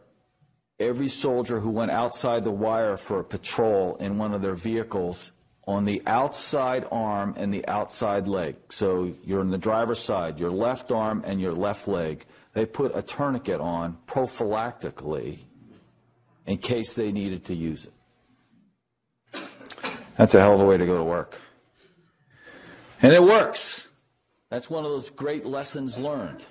[0.81, 5.33] every soldier who went outside the wire for a patrol in one of their vehicles
[5.69, 8.57] on the outside arm and the outside leg.
[8.71, 12.25] So you're on the driver's side, your left arm and your left leg.
[12.55, 15.38] They put a tourniquet on prophylactically
[16.47, 19.43] in case they needed to use it.
[20.16, 21.40] That's a hell of a way to go to work.
[23.03, 23.87] And it works.
[24.49, 26.45] That's one of those great lessons learned,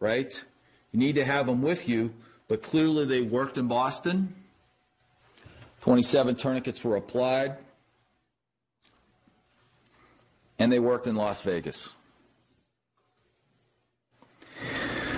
[0.00, 0.42] right?
[0.90, 2.12] You need to have them with you
[2.48, 4.34] but clearly they worked in Boston.
[5.80, 7.56] 27 tourniquets were applied,
[10.58, 11.90] and they worked in Las Vegas.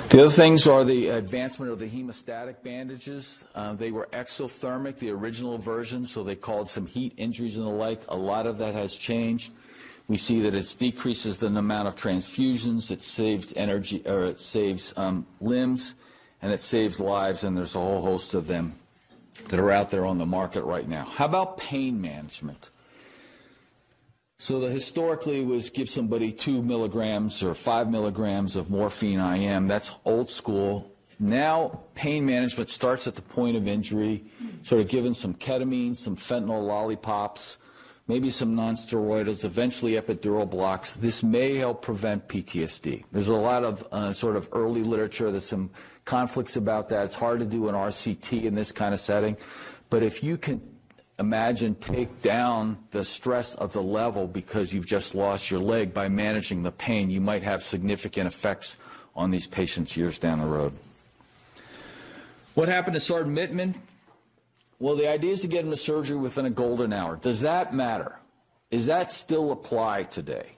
[0.08, 3.44] The other things are the advancement of the hemostatic bandages.
[3.54, 7.70] Uh, they were exothermic, the original version, so they called some heat injuries and the
[7.70, 8.02] like.
[8.08, 9.52] A lot of that has changed.
[10.08, 14.94] We see that it decreases the amount of transfusions, it saves energy, or it saves
[14.96, 15.96] um, limbs
[16.46, 18.72] and it saves lives, and there's a whole host of them
[19.48, 21.04] that are out there on the market right now.
[21.04, 22.70] How about pain management?
[24.38, 29.66] So the historically was give somebody two milligrams or five milligrams of morphine IM.
[29.66, 30.88] That's old school.
[31.18, 34.24] Now pain management starts at the point of injury,
[34.62, 37.58] sort of given some ketamine, some fentanyl lollipops,
[38.08, 40.92] maybe some nonsteroidals, eventually epidural blocks.
[40.92, 43.04] This may help prevent PTSD.
[43.12, 45.30] There's a lot of uh, sort of early literature.
[45.30, 45.70] There's some
[46.04, 47.04] conflicts about that.
[47.04, 49.36] It's hard to do an RCT in this kind of setting.
[49.90, 50.60] But if you can
[51.18, 56.08] imagine take down the stress of the level because you've just lost your leg by
[56.08, 58.78] managing the pain, you might have significant effects
[59.14, 60.72] on these patients years down the road.
[62.54, 63.74] What happened to Sergeant Mittman?
[64.78, 67.16] Well, the idea is to get him to surgery within a golden hour.
[67.16, 68.18] Does that matter?
[68.70, 70.56] Is that still apply today?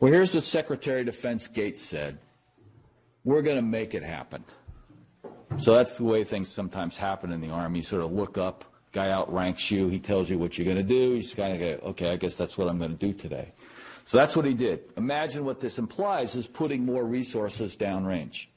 [0.00, 2.18] Well, here's what Secretary of Defense Gates said
[3.24, 4.44] we're going to make it happen.
[5.58, 7.78] So that's the way things sometimes happen in the Army.
[7.78, 10.82] You sort of look up, guy outranks you, he tells you what you're going to
[10.82, 11.14] do.
[11.14, 13.52] You just kind of go, okay, I guess that's what I'm going to do today.
[14.06, 14.80] So that's what he did.
[14.96, 18.48] Imagine what this implies is putting more resources downrange,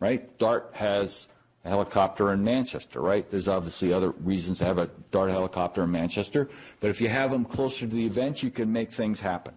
[0.00, 0.36] right?
[0.38, 1.28] DHART has
[1.66, 3.28] helicopter in Manchester, right?
[3.28, 6.48] There's obviously other reasons to have a DHART helicopter in Manchester,
[6.80, 9.54] but if you have them closer to the event, you can make things happen.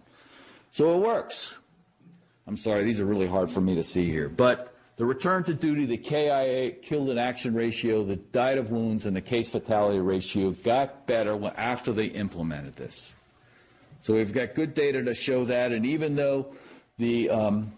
[0.72, 1.58] So it works.
[2.46, 4.28] I'm sorry, these are really hard for me to see here.
[4.28, 9.06] But The return to duty, the KIA, killed in action ratio, the died of wounds,
[9.06, 13.14] and the case fatality ratio got better after they implemented this.
[14.02, 16.52] So we've got good data to show that, and even though
[16.98, 17.72] the um,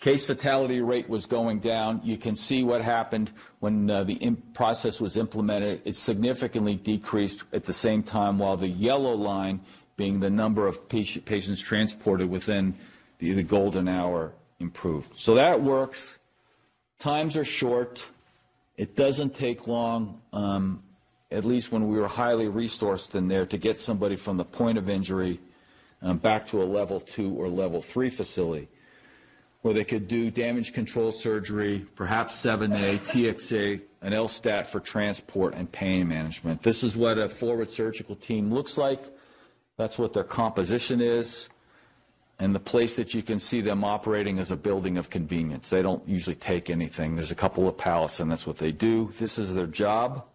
[0.00, 3.30] case fatality rate was going down, you can see what happened
[3.60, 5.82] when uh, the process was implemented.
[5.84, 9.60] It significantly decreased at the same time, while the yellow line
[9.96, 12.74] being the number of patient, patients transported within
[13.18, 15.18] the, the golden hour improved.
[15.18, 16.18] So that works.
[16.98, 18.04] Times are short.
[18.76, 20.82] It doesn't take long, um,
[21.30, 24.76] at least when we were highly resourced in there, to get somebody from the point
[24.76, 25.40] of injury
[26.02, 28.68] um, back to a level two or level three facility
[29.66, 35.70] where they could do damage control surgery, perhaps 7A, TXA, an LSTAT for transport and
[35.72, 36.62] pain management.
[36.62, 39.02] This is what a forward surgical team looks like.
[39.76, 41.48] That's what their composition is.
[42.38, 45.68] And the place that you can see them operating is a building of convenience.
[45.68, 47.16] They don't usually take anything.
[47.16, 49.12] There's a couple of pallets, and that's what they do.
[49.18, 50.26] This is their job.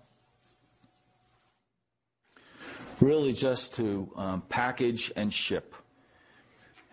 [3.00, 5.74] Really just to um, package and ship.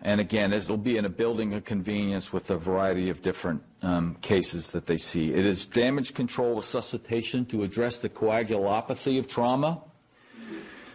[0.01, 4.15] And again, it'll be in a building of convenience with a variety of different um,
[4.21, 5.33] cases that they see.
[5.33, 9.81] It is damage control resuscitation to address the coagulopathy of trauma.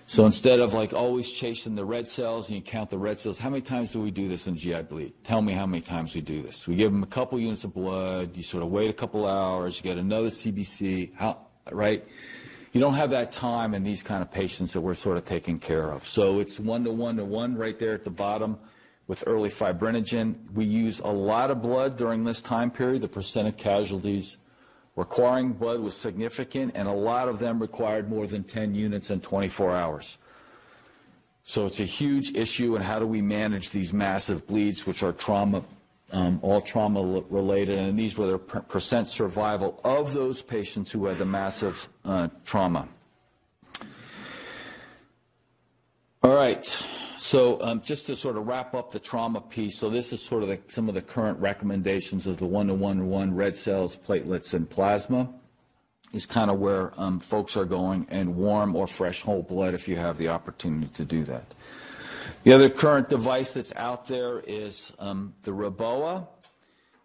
[0.07, 3.39] So instead of like always chasing the red cells and you count the red cells,
[3.39, 5.13] how many times do we do this in GI bleed?
[5.25, 6.69] Tell me how many times we do this.
[6.69, 9.77] We give them a couple units of blood, you sort of wait a couple hours,
[9.77, 12.07] you get another CBC, how, right?
[12.73, 15.59] You don't have that time in these kind of patients that we're sort of taking
[15.59, 16.07] care of.
[16.07, 18.59] So it's one to one to one right there at the bottom
[19.07, 20.37] with early fibrinogen.
[20.53, 23.03] We use a lot of blood during this time period.
[23.03, 24.39] The percent of casualties
[24.97, 29.21] requiring blood was significant, and a lot of them required more than 10 units in
[29.21, 30.19] 24 hours.
[31.43, 35.13] So it's a huge issue, and how do we manage these massive bleeds, which are
[35.13, 35.63] trauma,
[36.13, 41.19] um, all trauma related, and these were the percent survival of those patients who had
[41.19, 42.89] the massive uh, trauma.
[46.23, 46.87] All right.
[47.25, 50.43] So um, just to sort of wrap up the trauma piece, so this is sort
[50.43, 55.33] of the, some of the current recommendations of the one-to-one-to-one red cells, platelets, and plasma
[56.13, 59.89] is kind of where um, folks are going, and warm or fresh whole blood if
[59.89, 61.55] you have the opportunity to do that.
[62.43, 66.29] The other current device that's out there is um, the REBOA.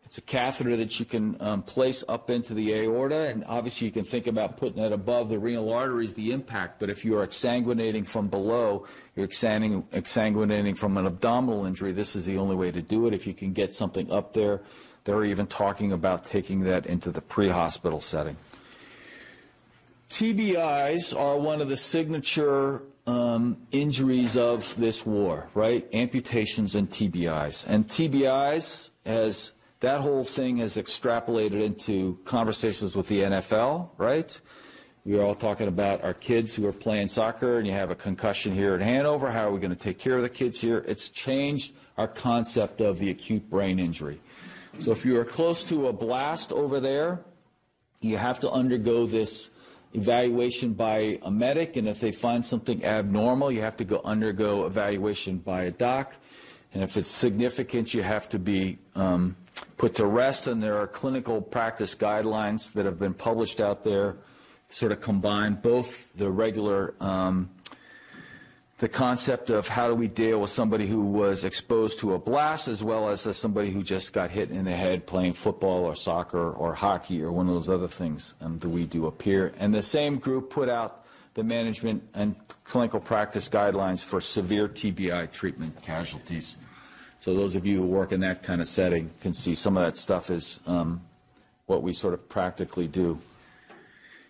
[0.10, 3.94] It's a catheter that you can um, place up into the aorta, and obviously you
[3.94, 6.80] can think about putting it above the renal arteries, the impact.
[6.80, 12.26] But if you are exsanguinating from below, you're exsanguinating from an abdominal injury, this is
[12.26, 13.14] the only way to do it.
[13.14, 14.62] If you can get something up there,
[15.04, 18.38] they're even talking about taking that into the pre-hospital setting.
[20.10, 25.88] TBIs are one of the signature um, injuries of this war, right?
[25.94, 27.68] Amputations and TBIs.
[27.68, 34.40] And TBIs, as that whole thing has extrapolated into conversations with the NFL, right?
[35.06, 37.96] We are all talking about our kids who are playing soccer, and you have a
[37.96, 39.32] concussion here at Hanover.
[39.32, 40.84] How are we going to take care of the kids here?
[40.86, 44.22] It's changed our concept of the acute brain injury.
[44.80, 47.22] So if you are close to a blast over there,
[48.02, 49.50] you have to undergo this
[49.94, 54.66] evaluation by a medic, and if they find something abnormal, you have to go undergo
[54.66, 56.16] evaluation by a doc.
[56.74, 59.36] And if it's significant, you have to be um,
[59.78, 64.18] put to rest, and there are clinical practice guidelines that have been published out there,
[64.70, 67.50] sort of combine both the regular, um,
[68.80, 72.68] the concept of how do we deal with somebody who was exposed to a blast,
[72.68, 75.96] as well as, as somebody who just got hit in the head playing football or
[75.96, 79.54] soccer or hockey or one of those other things um, that we do here.
[79.58, 85.32] And the same group put out the management and clinical practice guidelines for severe TBI
[85.32, 86.58] treatment casualties.
[87.20, 89.84] So those of you who work in that kind of setting can see some of
[89.84, 91.02] that stuff is um,
[91.66, 93.20] what we sort of practically do.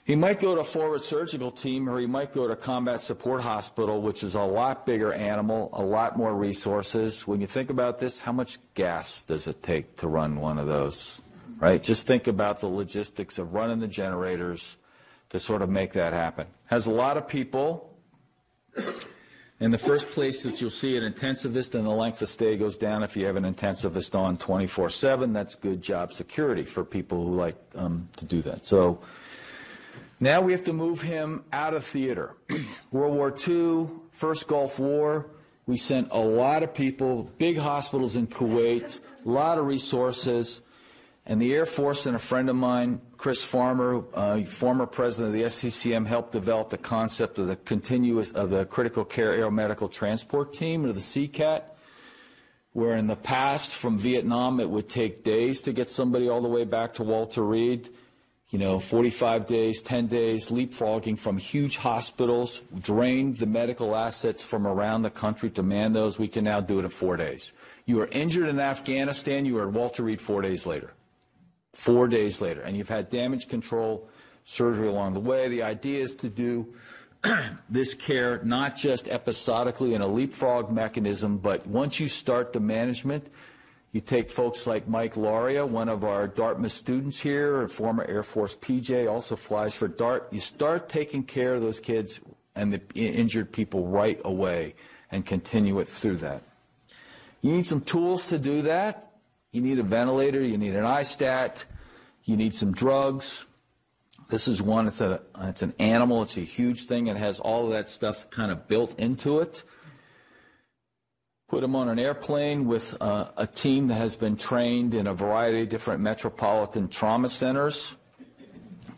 [0.05, 3.43] He might go to a forward surgical team or he might go to combat support
[3.43, 7.27] hospital, which is a lot bigger animal, a lot more resources.
[7.27, 10.65] When you think about this, how much gas does it take to run one of
[10.65, 11.21] those?
[11.59, 11.83] Right?
[11.83, 14.77] Just think about the logistics of running the generators
[15.29, 16.47] to sort of make that happen.
[16.65, 17.93] Has a lot of people.
[19.59, 22.77] In the first place that you'll see an intensivist and the length of stay goes
[22.77, 25.33] down if you have an intensivist on 24-7.
[25.33, 28.65] That's good job security for people who like um, to do that.
[28.65, 29.01] So
[30.21, 32.35] now we have to move him out of theater.
[32.91, 35.25] World War II, first Gulf War,
[35.67, 40.61] we sent a lot of people, big hospitals in Kuwait, a lot of resources.
[41.25, 45.41] And the Air Force and a friend of mine, Chris Farmer, uh, former president of
[45.41, 50.53] the SCCM, helped develop the concept of the continuous of the critical care aeromedical transport
[50.53, 51.63] team, or the CCAT.
[52.71, 56.47] where in the past from Vietnam it would take days to get somebody all the
[56.47, 57.89] way back to Walter Reed.
[58.51, 64.65] You know, 45 days, 10 days, leapfrogging from huge hospitals, drained the medical assets from
[64.65, 66.19] around the country to man those.
[66.19, 67.53] We can now do it in four days.
[67.85, 70.93] You were injured in Afghanistan, you were at Walter Reed four days later.
[71.79, 72.59] Four days later.
[72.59, 74.09] And you've had damage control
[74.43, 75.47] surgery along the way.
[75.47, 76.73] The idea is to do
[77.69, 83.31] this care not just episodically in a leapfrog mechanism, but once you start the management,
[83.93, 88.23] you take folks like Mike Lauria, one of our Dartmouth students here, a former Air
[88.23, 90.27] Force PJ, also flies for DHART.
[90.31, 92.19] You start taking care of those kids
[92.55, 94.75] and the injured people right away
[95.11, 96.43] and continue it through that.
[97.41, 99.08] You need some tools to do that.
[99.51, 101.63] You need a ventilator, you need an iStat,
[102.23, 103.45] you need some drugs.
[104.29, 107.65] This is one, it's, a, it's an animal, it's a huge thing, it has all
[107.65, 109.63] of that stuff kind of built into it.
[111.47, 115.15] Put them on an airplane with uh, a team that has been trained in a
[115.15, 117.95] variety of different metropolitan trauma centers.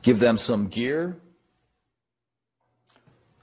[0.02, 1.16] Give them some gear,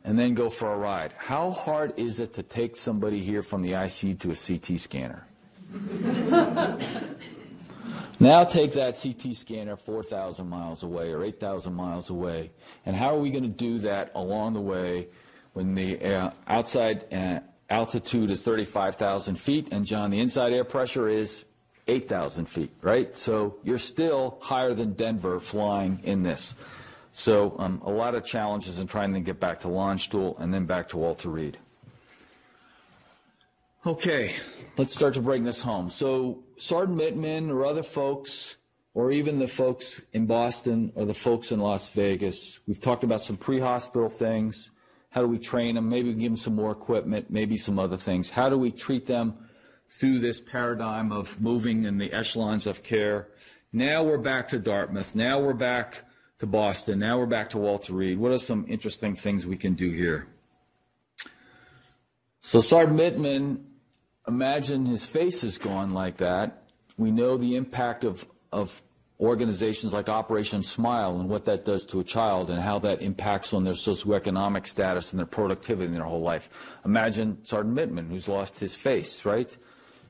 [0.05, 1.15] and then go for a ride.
[1.17, 5.28] How hard is it to take somebody here from the ICU to a CT scanner?
[8.21, 12.51] now take that CT scanner 4,000 miles away or 8,000 miles away,
[12.87, 15.09] and how are we going to do that along the way
[15.53, 21.09] when the uh, outside uh, altitude is 35,000 feet and, John, the inside air pressure
[21.09, 21.45] is
[21.87, 23.16] 8,000 feet, right?
[23.16, 26.55] So you're still higher than Denver flying in this.
[27.12, 30.66] So um, a lot of challenges in trying to get back to Landstuhl and then
[30.66, 31.59] back to Walter Reed.
[33.89, 34.34] Okay,
[34.76, 35.89] let's start to bring this home.
[35.89, 38.59] So Sergeant Mittman or other folks,
[38.93, 43.22] or even the folks in Boston or the folks in Las Vegas, we've talked about
[43.22, 44.72] some pre-hospital things.
[45.09, 45.89] How do we train them?
[45.89, 48.28] Maybe give them some more equipment, maybe some other things.
[48.28, 49.39] How do we treat them
[49.89, 53.28] through this paradigm of moving in the echelons of care?
[53.72, 55.14] Now we're back to Dartmouth.
[55.14, 56.03] Now we're back
[56.41, 56.99] to Boston.
[56.99, 58.18] Now we're back to Walter Reed.
[58.18, 60.28] What are some interesting things we can do here?
[62.43, 63.64] So Sergeant Mittman,
[64.29, 66.62] imagine his face is gone like that.
[66.97, 68.83] We know the impact of, of
[69.18, 73.53] organizations like Operation Smile and what that does to a child and how that impacts
[73.53, 76.79] on their socioeconomic status and their productivity in their whole life.
[76.85, 79.57] Imagine Sergeant Mittman, who's lost his face, right?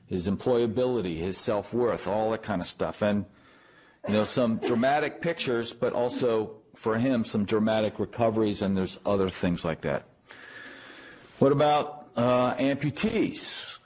[0.05, 3.01] His employability, his self worth, all that kind of stuff.
[3.01, 3.25] And
[4.07, 9.29] you know, some dramatic pictures, but also for him, some dramatic recoveries, and there's other
[9.29, 10.05] things like that.
[11.39, 13.78] What about uh, amputees?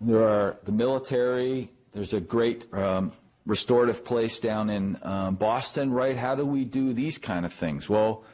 [0.00, 1.70] There are the military.
[1.92, 3.12] There's a great um,
[3.46, 6.16] restorative place down in um, Boston, right?
[6.16, 7.88] How do we do these kind of things?
[7.88, 8.24] Well,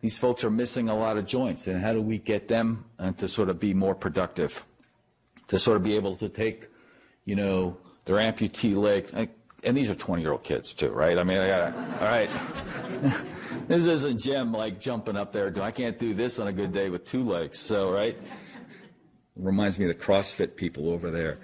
[0.00, 3.12] these folks are missing a lot of joints, and how do we get them uh,
[3.12, 4.64] to sort of be more productive?
[5.48, 6.68] To sort of be able to take,
[7.24, 9.10] you know, their amputee leg
[9.64, 11.18] and these are 20 year old kids too, right?
[11.18, 12.30] I mean, I gotta, all right.
[13.68, 15.52] this isn't Jim like jumping up there.
[15.62, 17.58] I can't do this on a good day with two legs.
[17.58, 18.16] So, right?
[19.38, 21.38] Reminds me of the CrossFit people over there.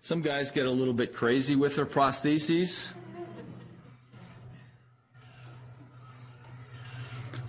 [0.00, 2.92] Some guys get a little bit crazy with their prostheses.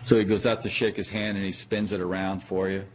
[0.02, 2.86] So he goes out to shake his hand and he spins it around for you.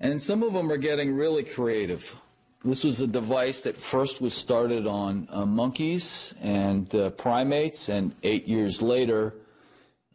[0.00, 2.16] And some of them are getting really creative.
[2.64, 8.14] This was a device that first was started on uh, monkeys and uh, primates, and
[8.24, 9.34] eight years later,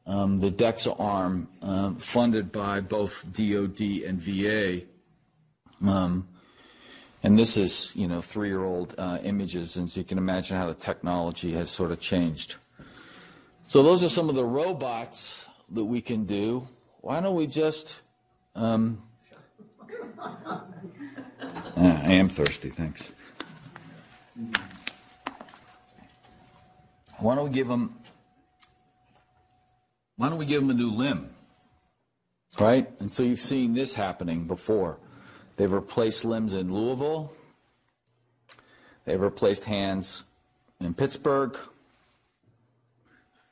[0.05, 4.81] um, the DEKA arm, um, funded by both DoD and VA.
[5.87, 6.27] Um,
[7.23, 10.73] and this is, you know, three-year-old uh, images, and so you can imagine how the
[10.73, 12.55] technology has sort of changed.
[13.63, 16.67] So those are some of the robots that we can do.
[16.99, 18.01] Why don't we just
[21.75, 23.11] um, I am thirsty, thanks.
[27.19, 27.95] Why don't we give them?
[30.17, 31.29] Why don't we give them a new limb?
[32.59, 32.89] Right?
[32.99, 34.99] And so you've seen this happening before.
[35.55, 37.33] They've replaced limbs in Louisville.
[39.05, 40.23] They've replaced hands
[40.79, 41.57] in Pittsburgh.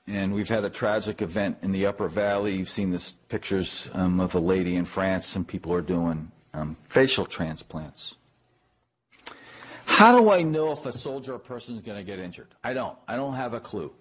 [0.07, 2.55] And we've had a tragic event in the Upper Valley.
[2.57, 5.25] You've seen the pictures um, of a lady in France.
[5.27, 8.15] Some people are doing um, facial transplants.
[9.85, 12.47] How do I know if a soldier or person is going to get injured?
[12.63, 12.97] I don't.
[13.07, 13.91] I don't have a clue.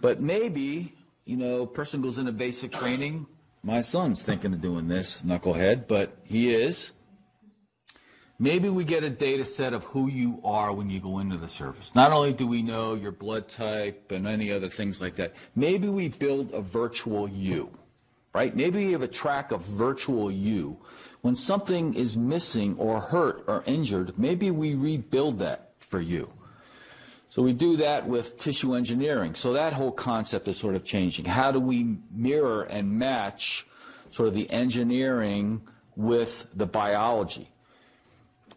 [0.00, 0.94] But maybe,
[1.24, 3.26] you know, person goes into basic training.
[3.62, 6.92] My son's thinking of doing this, knucklehead, but he is.
[8.38, 11.48] Maybe we get a data set of who you are when you go into the
[11.48, 11.94] service.
[11.94, 15.88] Not only do we know your blood type and any other things like that, maybe
[15.88, 17.70] we build a virtual you,
[18.34, 18.54] right?
[18.54, 20.78] Maybe we have a track of virtual you.
[21.24, 26.28] When something is missing or hurt or injured, maybe we rebuild that for you.
[27.30, 29.34] So we do that with tissue engineering.
[29.34, 31.24] So that whole concept is sort of changing.
[31.24, 33.66] How do we mirror and match
[34.10, 35.62] sort of the engineering
[35.96, 37.48] with the biology?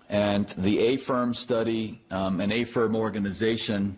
[0.10, 3.96] And the AFIRM study, um, an AFIRM organization,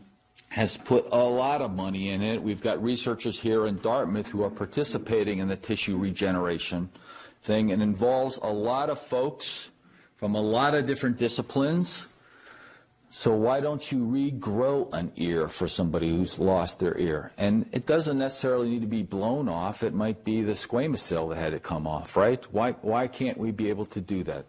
[0.49, 2.43] has put a lot of money in it.
[2.43, 6.88] We've got researchers here in Dartmouth who are participating in the tissue regeneration
[7.42, 7.72] thing.
[7.72, 9.72] and involves a lot of folks
[10.18, 12.08] from a lot of different disciplines.
[13.12, 17.32] So why don't you regrow an ear for somebody who's lost their ear?
[17.38, 19.82] And it doesn't necessarily need to be blown off.
[19.82, 22.46] It might be the squamous cell that had it come off, right?
[22.52, 24.46] Why, why can't we be able to do that?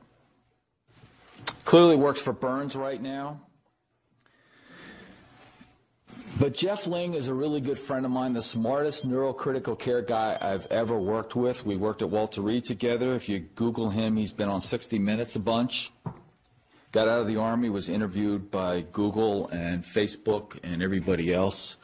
[1.64, 3.40] Clearly works for burns right now.
[6.38, 10.38] But Jeff Ling is a really good friend of mine, the smartest neurocritical care guy
[10.40, 11.66] I've ever worked with.
[11.66, 13.14] We worked at Walter Reed together.
[13.14, 15.92] If you Google him, he's been on 60 Minutes a bunch.
[16.92, 21.76] Got out of the Army, was interviewed by Google and Facebook and everybody else.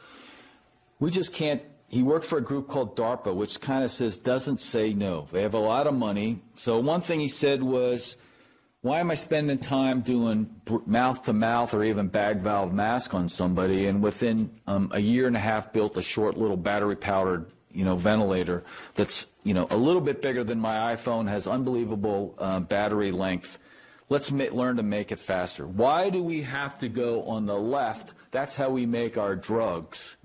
[0.99, 1.61] We just can't.
[1.87, 5.27] He worked for a group called DARPA, which kind of says doesn't say no.
[5.31, 6.41] They have a lot of money.
[6.55, 8.17] So one thing he said was,
[8.81, 13.27] why am I spending time doing mouth to mouth or even bag valve mask on
[13.29, 13.87] somebody?
[13.87, 17.85] And within um, a year and a half, built a short little battery powered, you
[17.85, 18.63] know, ventilator
[18.95, 23.59] that's you know a little bit bigger than my iPhone, has unbelievable uh, battery length.
[24.09, 25.67] Let's learn to make it faster.
[25.67, 28.13] Why do we have to go on the left?
[28.31, 30.16] That's how we make our drugs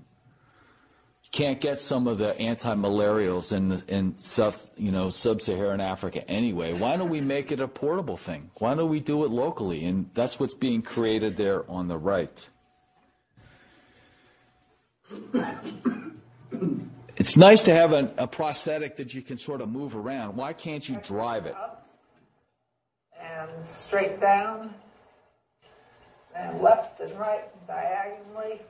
[1.33, 6.73] can't get some of the anti-malarials in, the, in South, you know, sub-Saharan Africa anyway.
[6.73, 8.51] Why don't we make it a portable thing?
[8.59, 9.83] Why don't we do it locally?
[9.85, 12.49] And that's what's being created there on the right.
[17.17, 20.35] It's nice to have a, a prosthetic that you can sort of move around.
[20.35, 21.55] Why can't you drive it?
[23.19, 24.71] And straight down,
[26.35, 28.61] and left and right diagonally.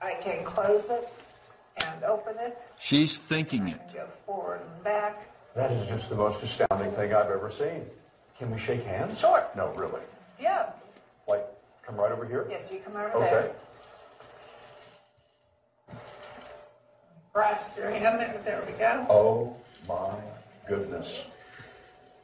[0.00, 1.12] I can close it
[1.82, 2.60] and open it.
[2.78, 3.80] She's thinking it.
[3.92, 5.28] Go forward and back.
[5.54, 7.84] That is just the most astounding thing I've ever seen.
[8.38, 9.20] Can we shake hands?
[9.20, 9.46] Sure.
[9.56, 10.00] No, really.
[10.40, 10.70] Yeah.
[11.28, 11.44] Like,
[11.86, 12.46] come right over here?
[12.50, 13.18] Yes, you come over here.
[13.18, 13.30] Okay.
[13.30, 13.52] there.
[17.32, 18.40] Grasp your hand there.
[18.44, 19.06] There we go.
[19.08, 19.56] Oh,
[19.88, 20.14] my
[20.68, 21.24] goodness.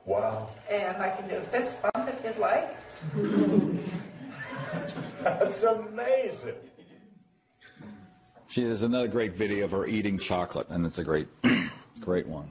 [0.04, 0.48] Wow.
[0.70, 2.76] And I can do a fist bump if you'd like.
[5.22, 6.54] That's amazing.
[8.50, 11.28] She has another great video of her eating chocolate, and it's a great,
[12.00, 12.48] great one.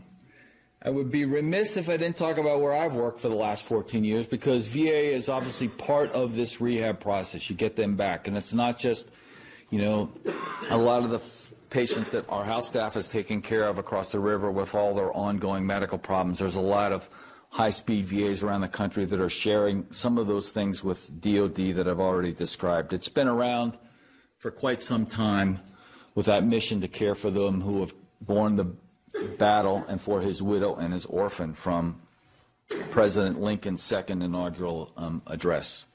[0.81, 3.63] I would be remiss if I didn't talk about where I've worked for the last
[3.65, 7.49] 14 years because VA is obviously part of this rehab process.
[7.49, 9.09] You get them back, and it's not just,
[9.71, 10.09] you know,
[10.69, 14.13] a lot of the f- patients that our house staff is taking care of across
[14.13, 16.39] the river with all their ongoing medical problems.
[16.39, 17.09] There's a lot of
[17.49, 21.89] high-speed VAs around the country that are sharing some of those things with DoD that
[21.89, 22.93] I've already described.
[22.93, 23.77] It's been around
[24.37, 25.59] for quite some time
[26.20, 28.65] with that mission to care for them who have borne the
[29.38, 32.01] battle and for his widow and his orphan from
[32.91, 35.86] President Lincoln's second inaugural um, address.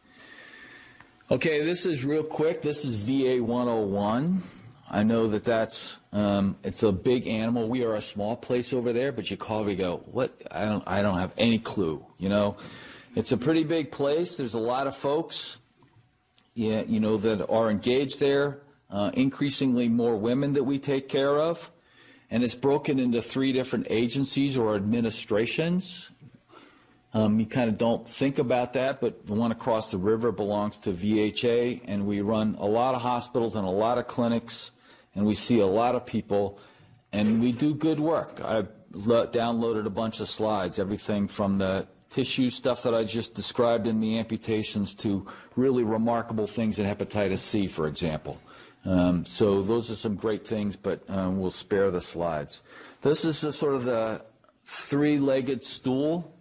[1.30, 2.62] Okay, this is real quick.
[2.62, 4.42] This is VA 101.
[4.90, 7.68] I know that that's um, it's a big animal.
[7.68, 10.32] We are a small place over there, but you call me go, what?
[10.50, 12.02] I don't I don't have any clue.
[12.16, 12.56] You know,
[13.14, 14.38] it's a pretty big place.
[14.38, 15.58] There's a lot of folks,
[16.54, 18.63] yeah, you know, that are engaged there
[18.94, 21.70] uh, increasingly more women that we take care of.
[22.30, 26.10] And it's broken into three different agencies or administrations.
[27.12, 30.78] Um, you kind of don't think about that, but the one across the river belongs
[30.80, 34.70] to VHA, and we run a lot of hospitals and a lot of clinics,
[35.14, 36.58] and we see a lot of people,
[37.12, 38.40] and we do good work.
[38.42, 43.34] I lo- downloaded a bunch of slides, everything from the tissue stuff that I just
[43.34, 48.40] described in the amputations to really remarkable things in hepatitis C, for example.
[48.84, 52.62] Um, so those are some great things, but um, we'll spare the slides.
[53.00, 54.22] This is sort of the
[54.66, 56.34] three-legged stool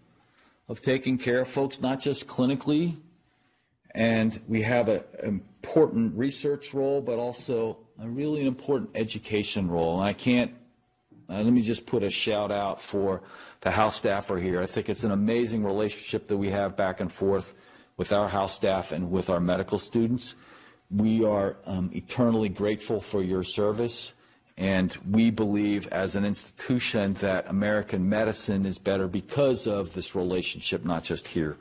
[0.68, 2.98] of taking care of folks, not just clinically,
[3.96, 10.00] and we have an important research role, but also a really important education role.
[10.00, 10.52] And I can't,
[11.30, 13.22] uh, let me just put a shout out for
[13.62, 14.62] the house staffer here.
[14.62, 17.54] I think it's an amazing relationship that we have back and forth
[17.96, 20.36] with our house staff and with our medical students.
[20.96, 24.14] We are um, eternally grateful for your service,
[24.58, 30.86] and we believe as an institution that American medicine is better because of this relationship,
[30.86, 31.58] not just here,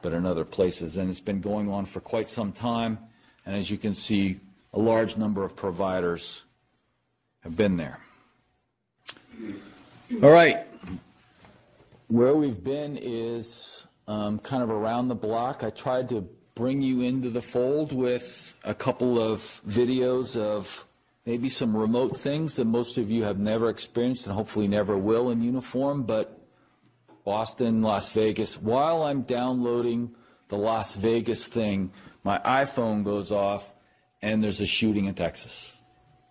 [0.00, 0.96] but in other places.
[0.96, 2.98] And it's been going on for quite some time.
[3.44, 4.38] And as you can see,
[4.72, 6.44] a large number of providers
[7.40, 7.98] have been there.
[10.22, 10.66] All right.
[12.06, 15.64] Where we've been is um, kind of around the block.
[15.64, 16.28] I tried to
[16.58, 20.84] bring you into the fold with a couple of videos of
[21.24, 25.30] maybe some remote things that most of you have never experienced and hopefully never will
[25.30, 26.36] in uniform, but
[27.24, 28.60] Boston, Las Vegas.
[28.60, 30.16] While I'm downloading
[30.48, 31.92] the Las Vegas thing,
[32.24, 33.72] my iPhone goes off
[34.20, 35.76] and there's a shooting in Texas.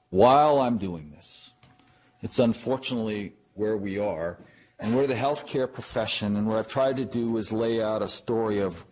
[0.09, 1.53] While I'm doing this,
[2.21, 4.39] it's unfortunately where we are.
[4.77, 8.09] And we're the healthcare profession, and what I've tried to do is lay out a
[8.09, 8.85] story of,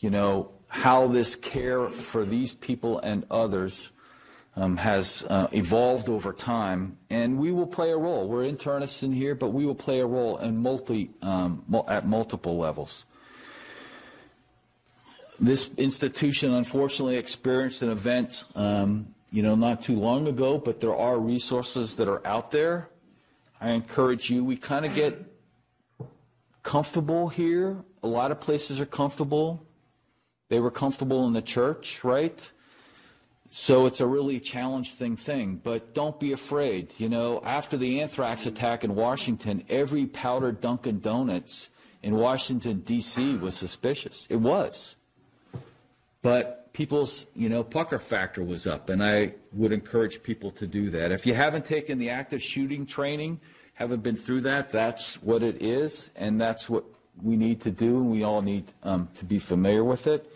[0.00, 3.92] you know, how this care for these people and others
[4.56, 8.26] um, has uh, evolved over time, and we will play a role.
[8.26, 12.56] We're internists in here, but we will play a role in multi, um, at multiple
[12.56, 13.04] levels.
[15.38, 20.96] This institution unfortunately experienced an event, um, you know, not too long ago, but there
[20.96, 22.88] are resources that are out there.
[23.60, 25.22] I encourage you, we kind of get
[26.62, 27.76] comfortable here.
[28.02, 29.66] A lot of places are comfortable.
[30.52, 32.52] They were comfortable in the church, right?
[33.48, 36.92] So it's a really challenging thing, but don't be afraid.
[36.98, 41.70] You know, after the anthrax attack in Washington, every powdered Dunkin' Donuts
[42.02, 43.36] in Washington, D.C.
[43.36, 44.26] was suspicious.
[44.28, 44.96] It was.
[46.20, 50.90] But people's, you know, pucker factor was up, and I would encourage people to do
[50.90, 51.12] that.
[51.12, 53.40] If you haven't taken the active shooting training,
[53.72, 56.84] haven't been through that, that's what it is, and that's what
[57.22, 60.30] we need to do, and we all need um, to be familiar with it.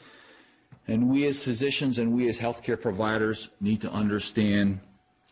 [0.89, 4.81] And we as physicians and we as healthcare providers need to understand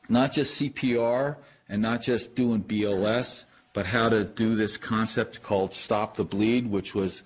[0.08, 1.36] not just CPR
[1.68, 6.70] and not just doing BLS, but how to do this concept called Stop the Bleed,
[6.70, 7.22] which was,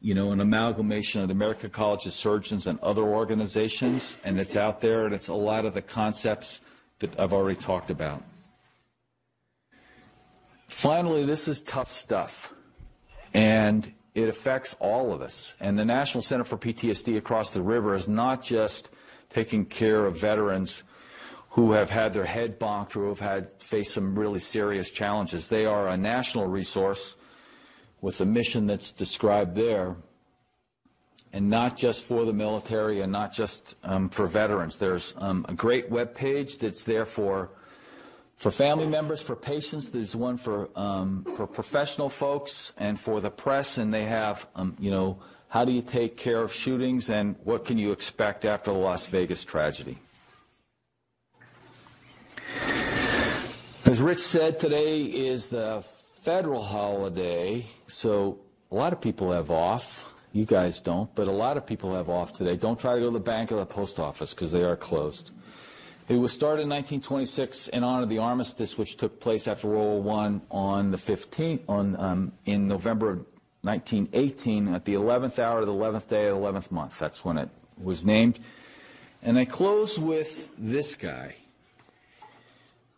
[0.00, 4.56] you know, an amalgamation of the American College of Surgeons and other organizations, and it's
[4.56, 6.60] out there, and it's a lot of the concepts
[7.00, 8.22] that I've already talked about.
[10.68, 12.54] Finally, this is tough stuff,
[13.34, 15.54] and it affects all of us.
[15.60, 18.90] And the National Center for PTSD across the river is not just
[19.30, 20.82] taking care of veterans
[21.50, 25.48] who have had their head bonked or who have had faced some really serious challenges.
[25.48, 27.16] They are a national resource
[28.00, 29.96] with a mission that's described there,
[31.32, 34.78] and not just for the military and not just um, for veterans.
[34.78, 37.50] There's um, a great web page that's there for
[38.40, 39.90] for family members, for patients.
[39.90, 44.74] There's one for um, for professional folks and for the press, and they have um,
[44.80, 45.18] you know
[45.48, 49.04] how do you take care of shootings and what can you expect after the Las
[49.06, 49.98] Vegas tragedy.
[53.84, 55.84] As Rich said, today is the
[56.22, 58.38] federal holiday, so
[58.70, 60.14] a lot of people have off.
[60.32, 62.56] You guys don't, but a lot of people have off today.
[62.56, 65.32] Don't try to go to the bank or the post office because they are closed.
[66.10, 70.04] It was started in 1926 in honor of the armistice, which took place after World
[70.04, 73.18] War I on the 15th, on, um, in November of
[73.62, 76.98] 1918, at the 11th hour of the 11th day of the 11th month.
[76.98, 77.48] That's when it
[77.80, 78.40] was named.
[79.22, 81.36] And I close with this guy.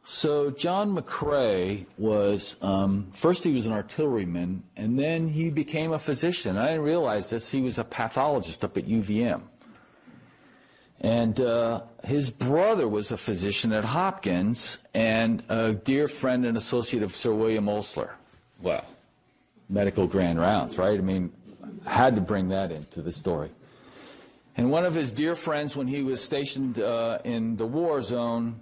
[0.04, 5.98] So John McCrae was um, first he was an artilleryman, and then he became a
[5.98, 6.56] physician.
[6.56, 7.50] I didn't realize this.
[7.50, 9.42] He was a pathologist up at UVM.
[11.02, 17.02] And uh, his brother was a physician at Hopkins and a dear friend and associate
[17.02, 18.14] of Sir William Osler.
[18.60, 18.84] Well,
[19.68, 20.96] medical grand rounds, right?
[20.96, 21.32] I mean,
[21.84, 23.50] had to bring that into the story.
[24.56, 28.60] And one of his dear friends, when he was stationed uh, in the war zone,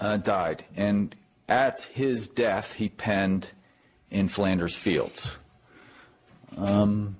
[0.00, 0.64] uh, died.
[0.76, 1.14] And
[1.46, 3.50] at his death, he penned
[4.10, 5.36] in Flanders Fields.
[6.56, 7.16] Um,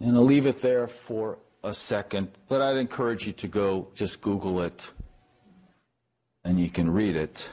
[0.00, 1.38] and I'll leave it there for
[1.68, 4.92] a second, but I'd encourage you to go just Google it
[6.44, 7.50] and you can read it.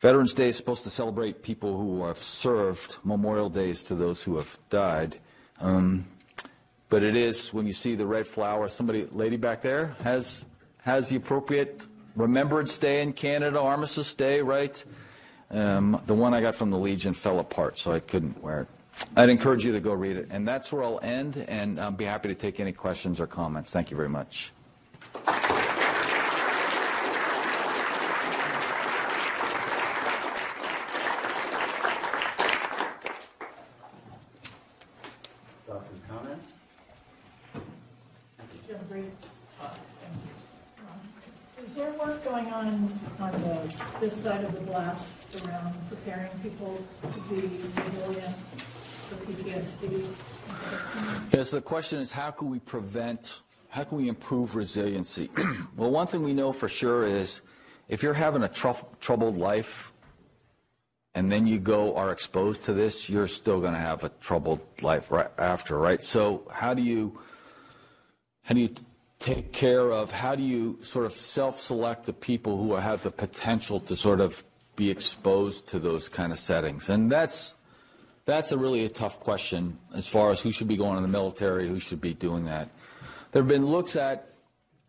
[0.00, 2.96] Veterans Day is supposed to celebrate people who have served.
[3.04, 5.18] Memorial Day is to those who have died.
[5.60, 6.06] Um,
[6.90, 8.68] but it is when you see the red flower.
[8.68, 10.44] Somebody, lady back there, has
[10.82, 14.84] has the appropriate Remembrance Day in Canada, Armistice Day, right?
[15.50, 18.68] Um, the one I got from the Legion fell apart, so I couldn't wear it.
[19.16, 20.28] I'd encourage you to go read it.
[20.30, 23.70] And that's where I'll end, and I'll be happy to take any questions or comments.
[23.70, 24.52] Thank you very much.
[35.66, 35.94] Dr.
[36.08, 36.42] Conant?
[38.66, 39.04] Jim, great
[39.58, 39.74] talk.
[40.00, 40.84] Thank you.
[40.86, 46.30] Um, Is there work going on on the, this side of the blast around preparing
[46.42, 48.36] people to be resilient
[49.06, 50.04] for PTSD
[50.48, 55.30] and Yes, the question is how can we prevent, how can we improve resiliency?
[55.76, 57.40] well, one thing we know for sure is
[57.88, 59.92] if you're having a trou- troubled life
[61.14, 64.58] and then you go are exposed to this, you're still going to have a troubled
[64.82, 66.02] life right after, right?
[66.02, 67.16] So how do you
[68.42, 68.82] how do you t-
[69.20, 73.78] take care of how do you sort of self-select the people who have the potential
[73.86, 74.42] to sort of
[74.74, 76.88] be exposed to those kind of settings?
[76.88, 77.56] And that's
[78.26, 81.08] that's a really a tough question as far as who should be going in the
[81.08, 82.68] military, who should be doing that.
[83.32, 84.32] There have been looks at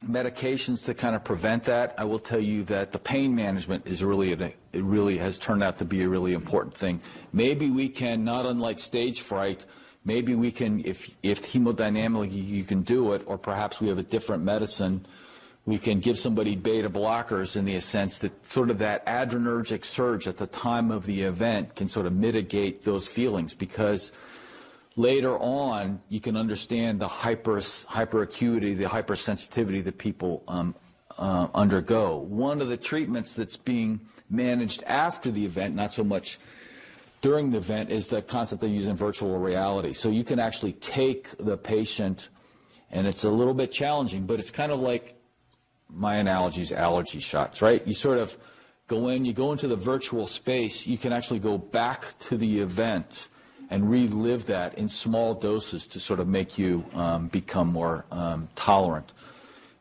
[0.06, 1.96] medications to kind of prevent that.
[1.98, 5.64] I will tell you that the pain management is really a, it really has turned
[5.64, 7.00] out to be a really important thing.
[7.32, 9.66] Maybe we can, not unlike stage fright,
[10.04, 14.04] maybe we can, if if hemodynamically you can do it, or perhaps we have a
[14.04, 15.06] different medicine,
[15.68, 20.26] we can give somebody beta blockers in the sense that sort of that adrenergic surge
[20.26, 24.14] at the time of the event can sort of mitigate those feelings because
[24.96, 30.74] later on, you can understand the hyper, hyperacuity, the hypersensitivity that people um,
[31.18, 32.16] uh, undergo.
[32.16, 34.00] One of the treatments that's being
[34.30, 36.40] managed after the event, not so much
[37.20, 39.92] during the event, is the concept of using virtual reality.
[39.92, 42.30] So you can actually take the patient,
[42.90, 45.17] and it's a little bit challenging, but it's kind of like
[45.90, 47.86] my analogy is allergy shots, right?
[47.86, 48.38] You sort of
[48.88, 52.60] go in, you go into the virtual space, you can actually go back to the
[52.60, 53.30] event
[53.70, 58.48] and relive that in small doses to sort of make you um, become more um,
[58.56, 59.12] tolerant.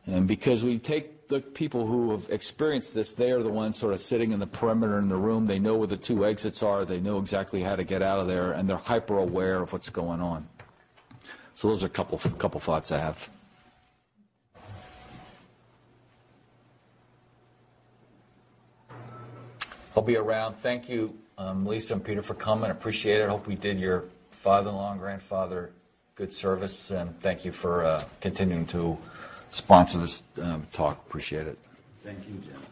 [0.05, 3.93] And because we take the people who have experienced this, they are the ones sort
[3.93, 5.45] of sitting in the perimeter in the room.
[5.45, 6.85] They know where the two exits are.
[6.85, 9.89] They know exactly how to get out of there, and they're hyper aware of what's
[9.89, 10.47] going on.
[11.55, 13.29] So those are a couple couple thoughts I have.
[19.97, 20.53] I'll be around.
[20.53, 22.69] Thank you, um, Lisa and Peter, for coming.
[22.69, 23.29] Appreciate it.
[23.29, 25.71] Hope we did your father-in-law and grandfather
[26.13, 28.95] good service, and thank you for uh, continuing to
[29.49, 31.03] sponsor this um, talk.
[31.07, 31.57] Appreciate it.
[32.03, 32.66] Thank you, Jim.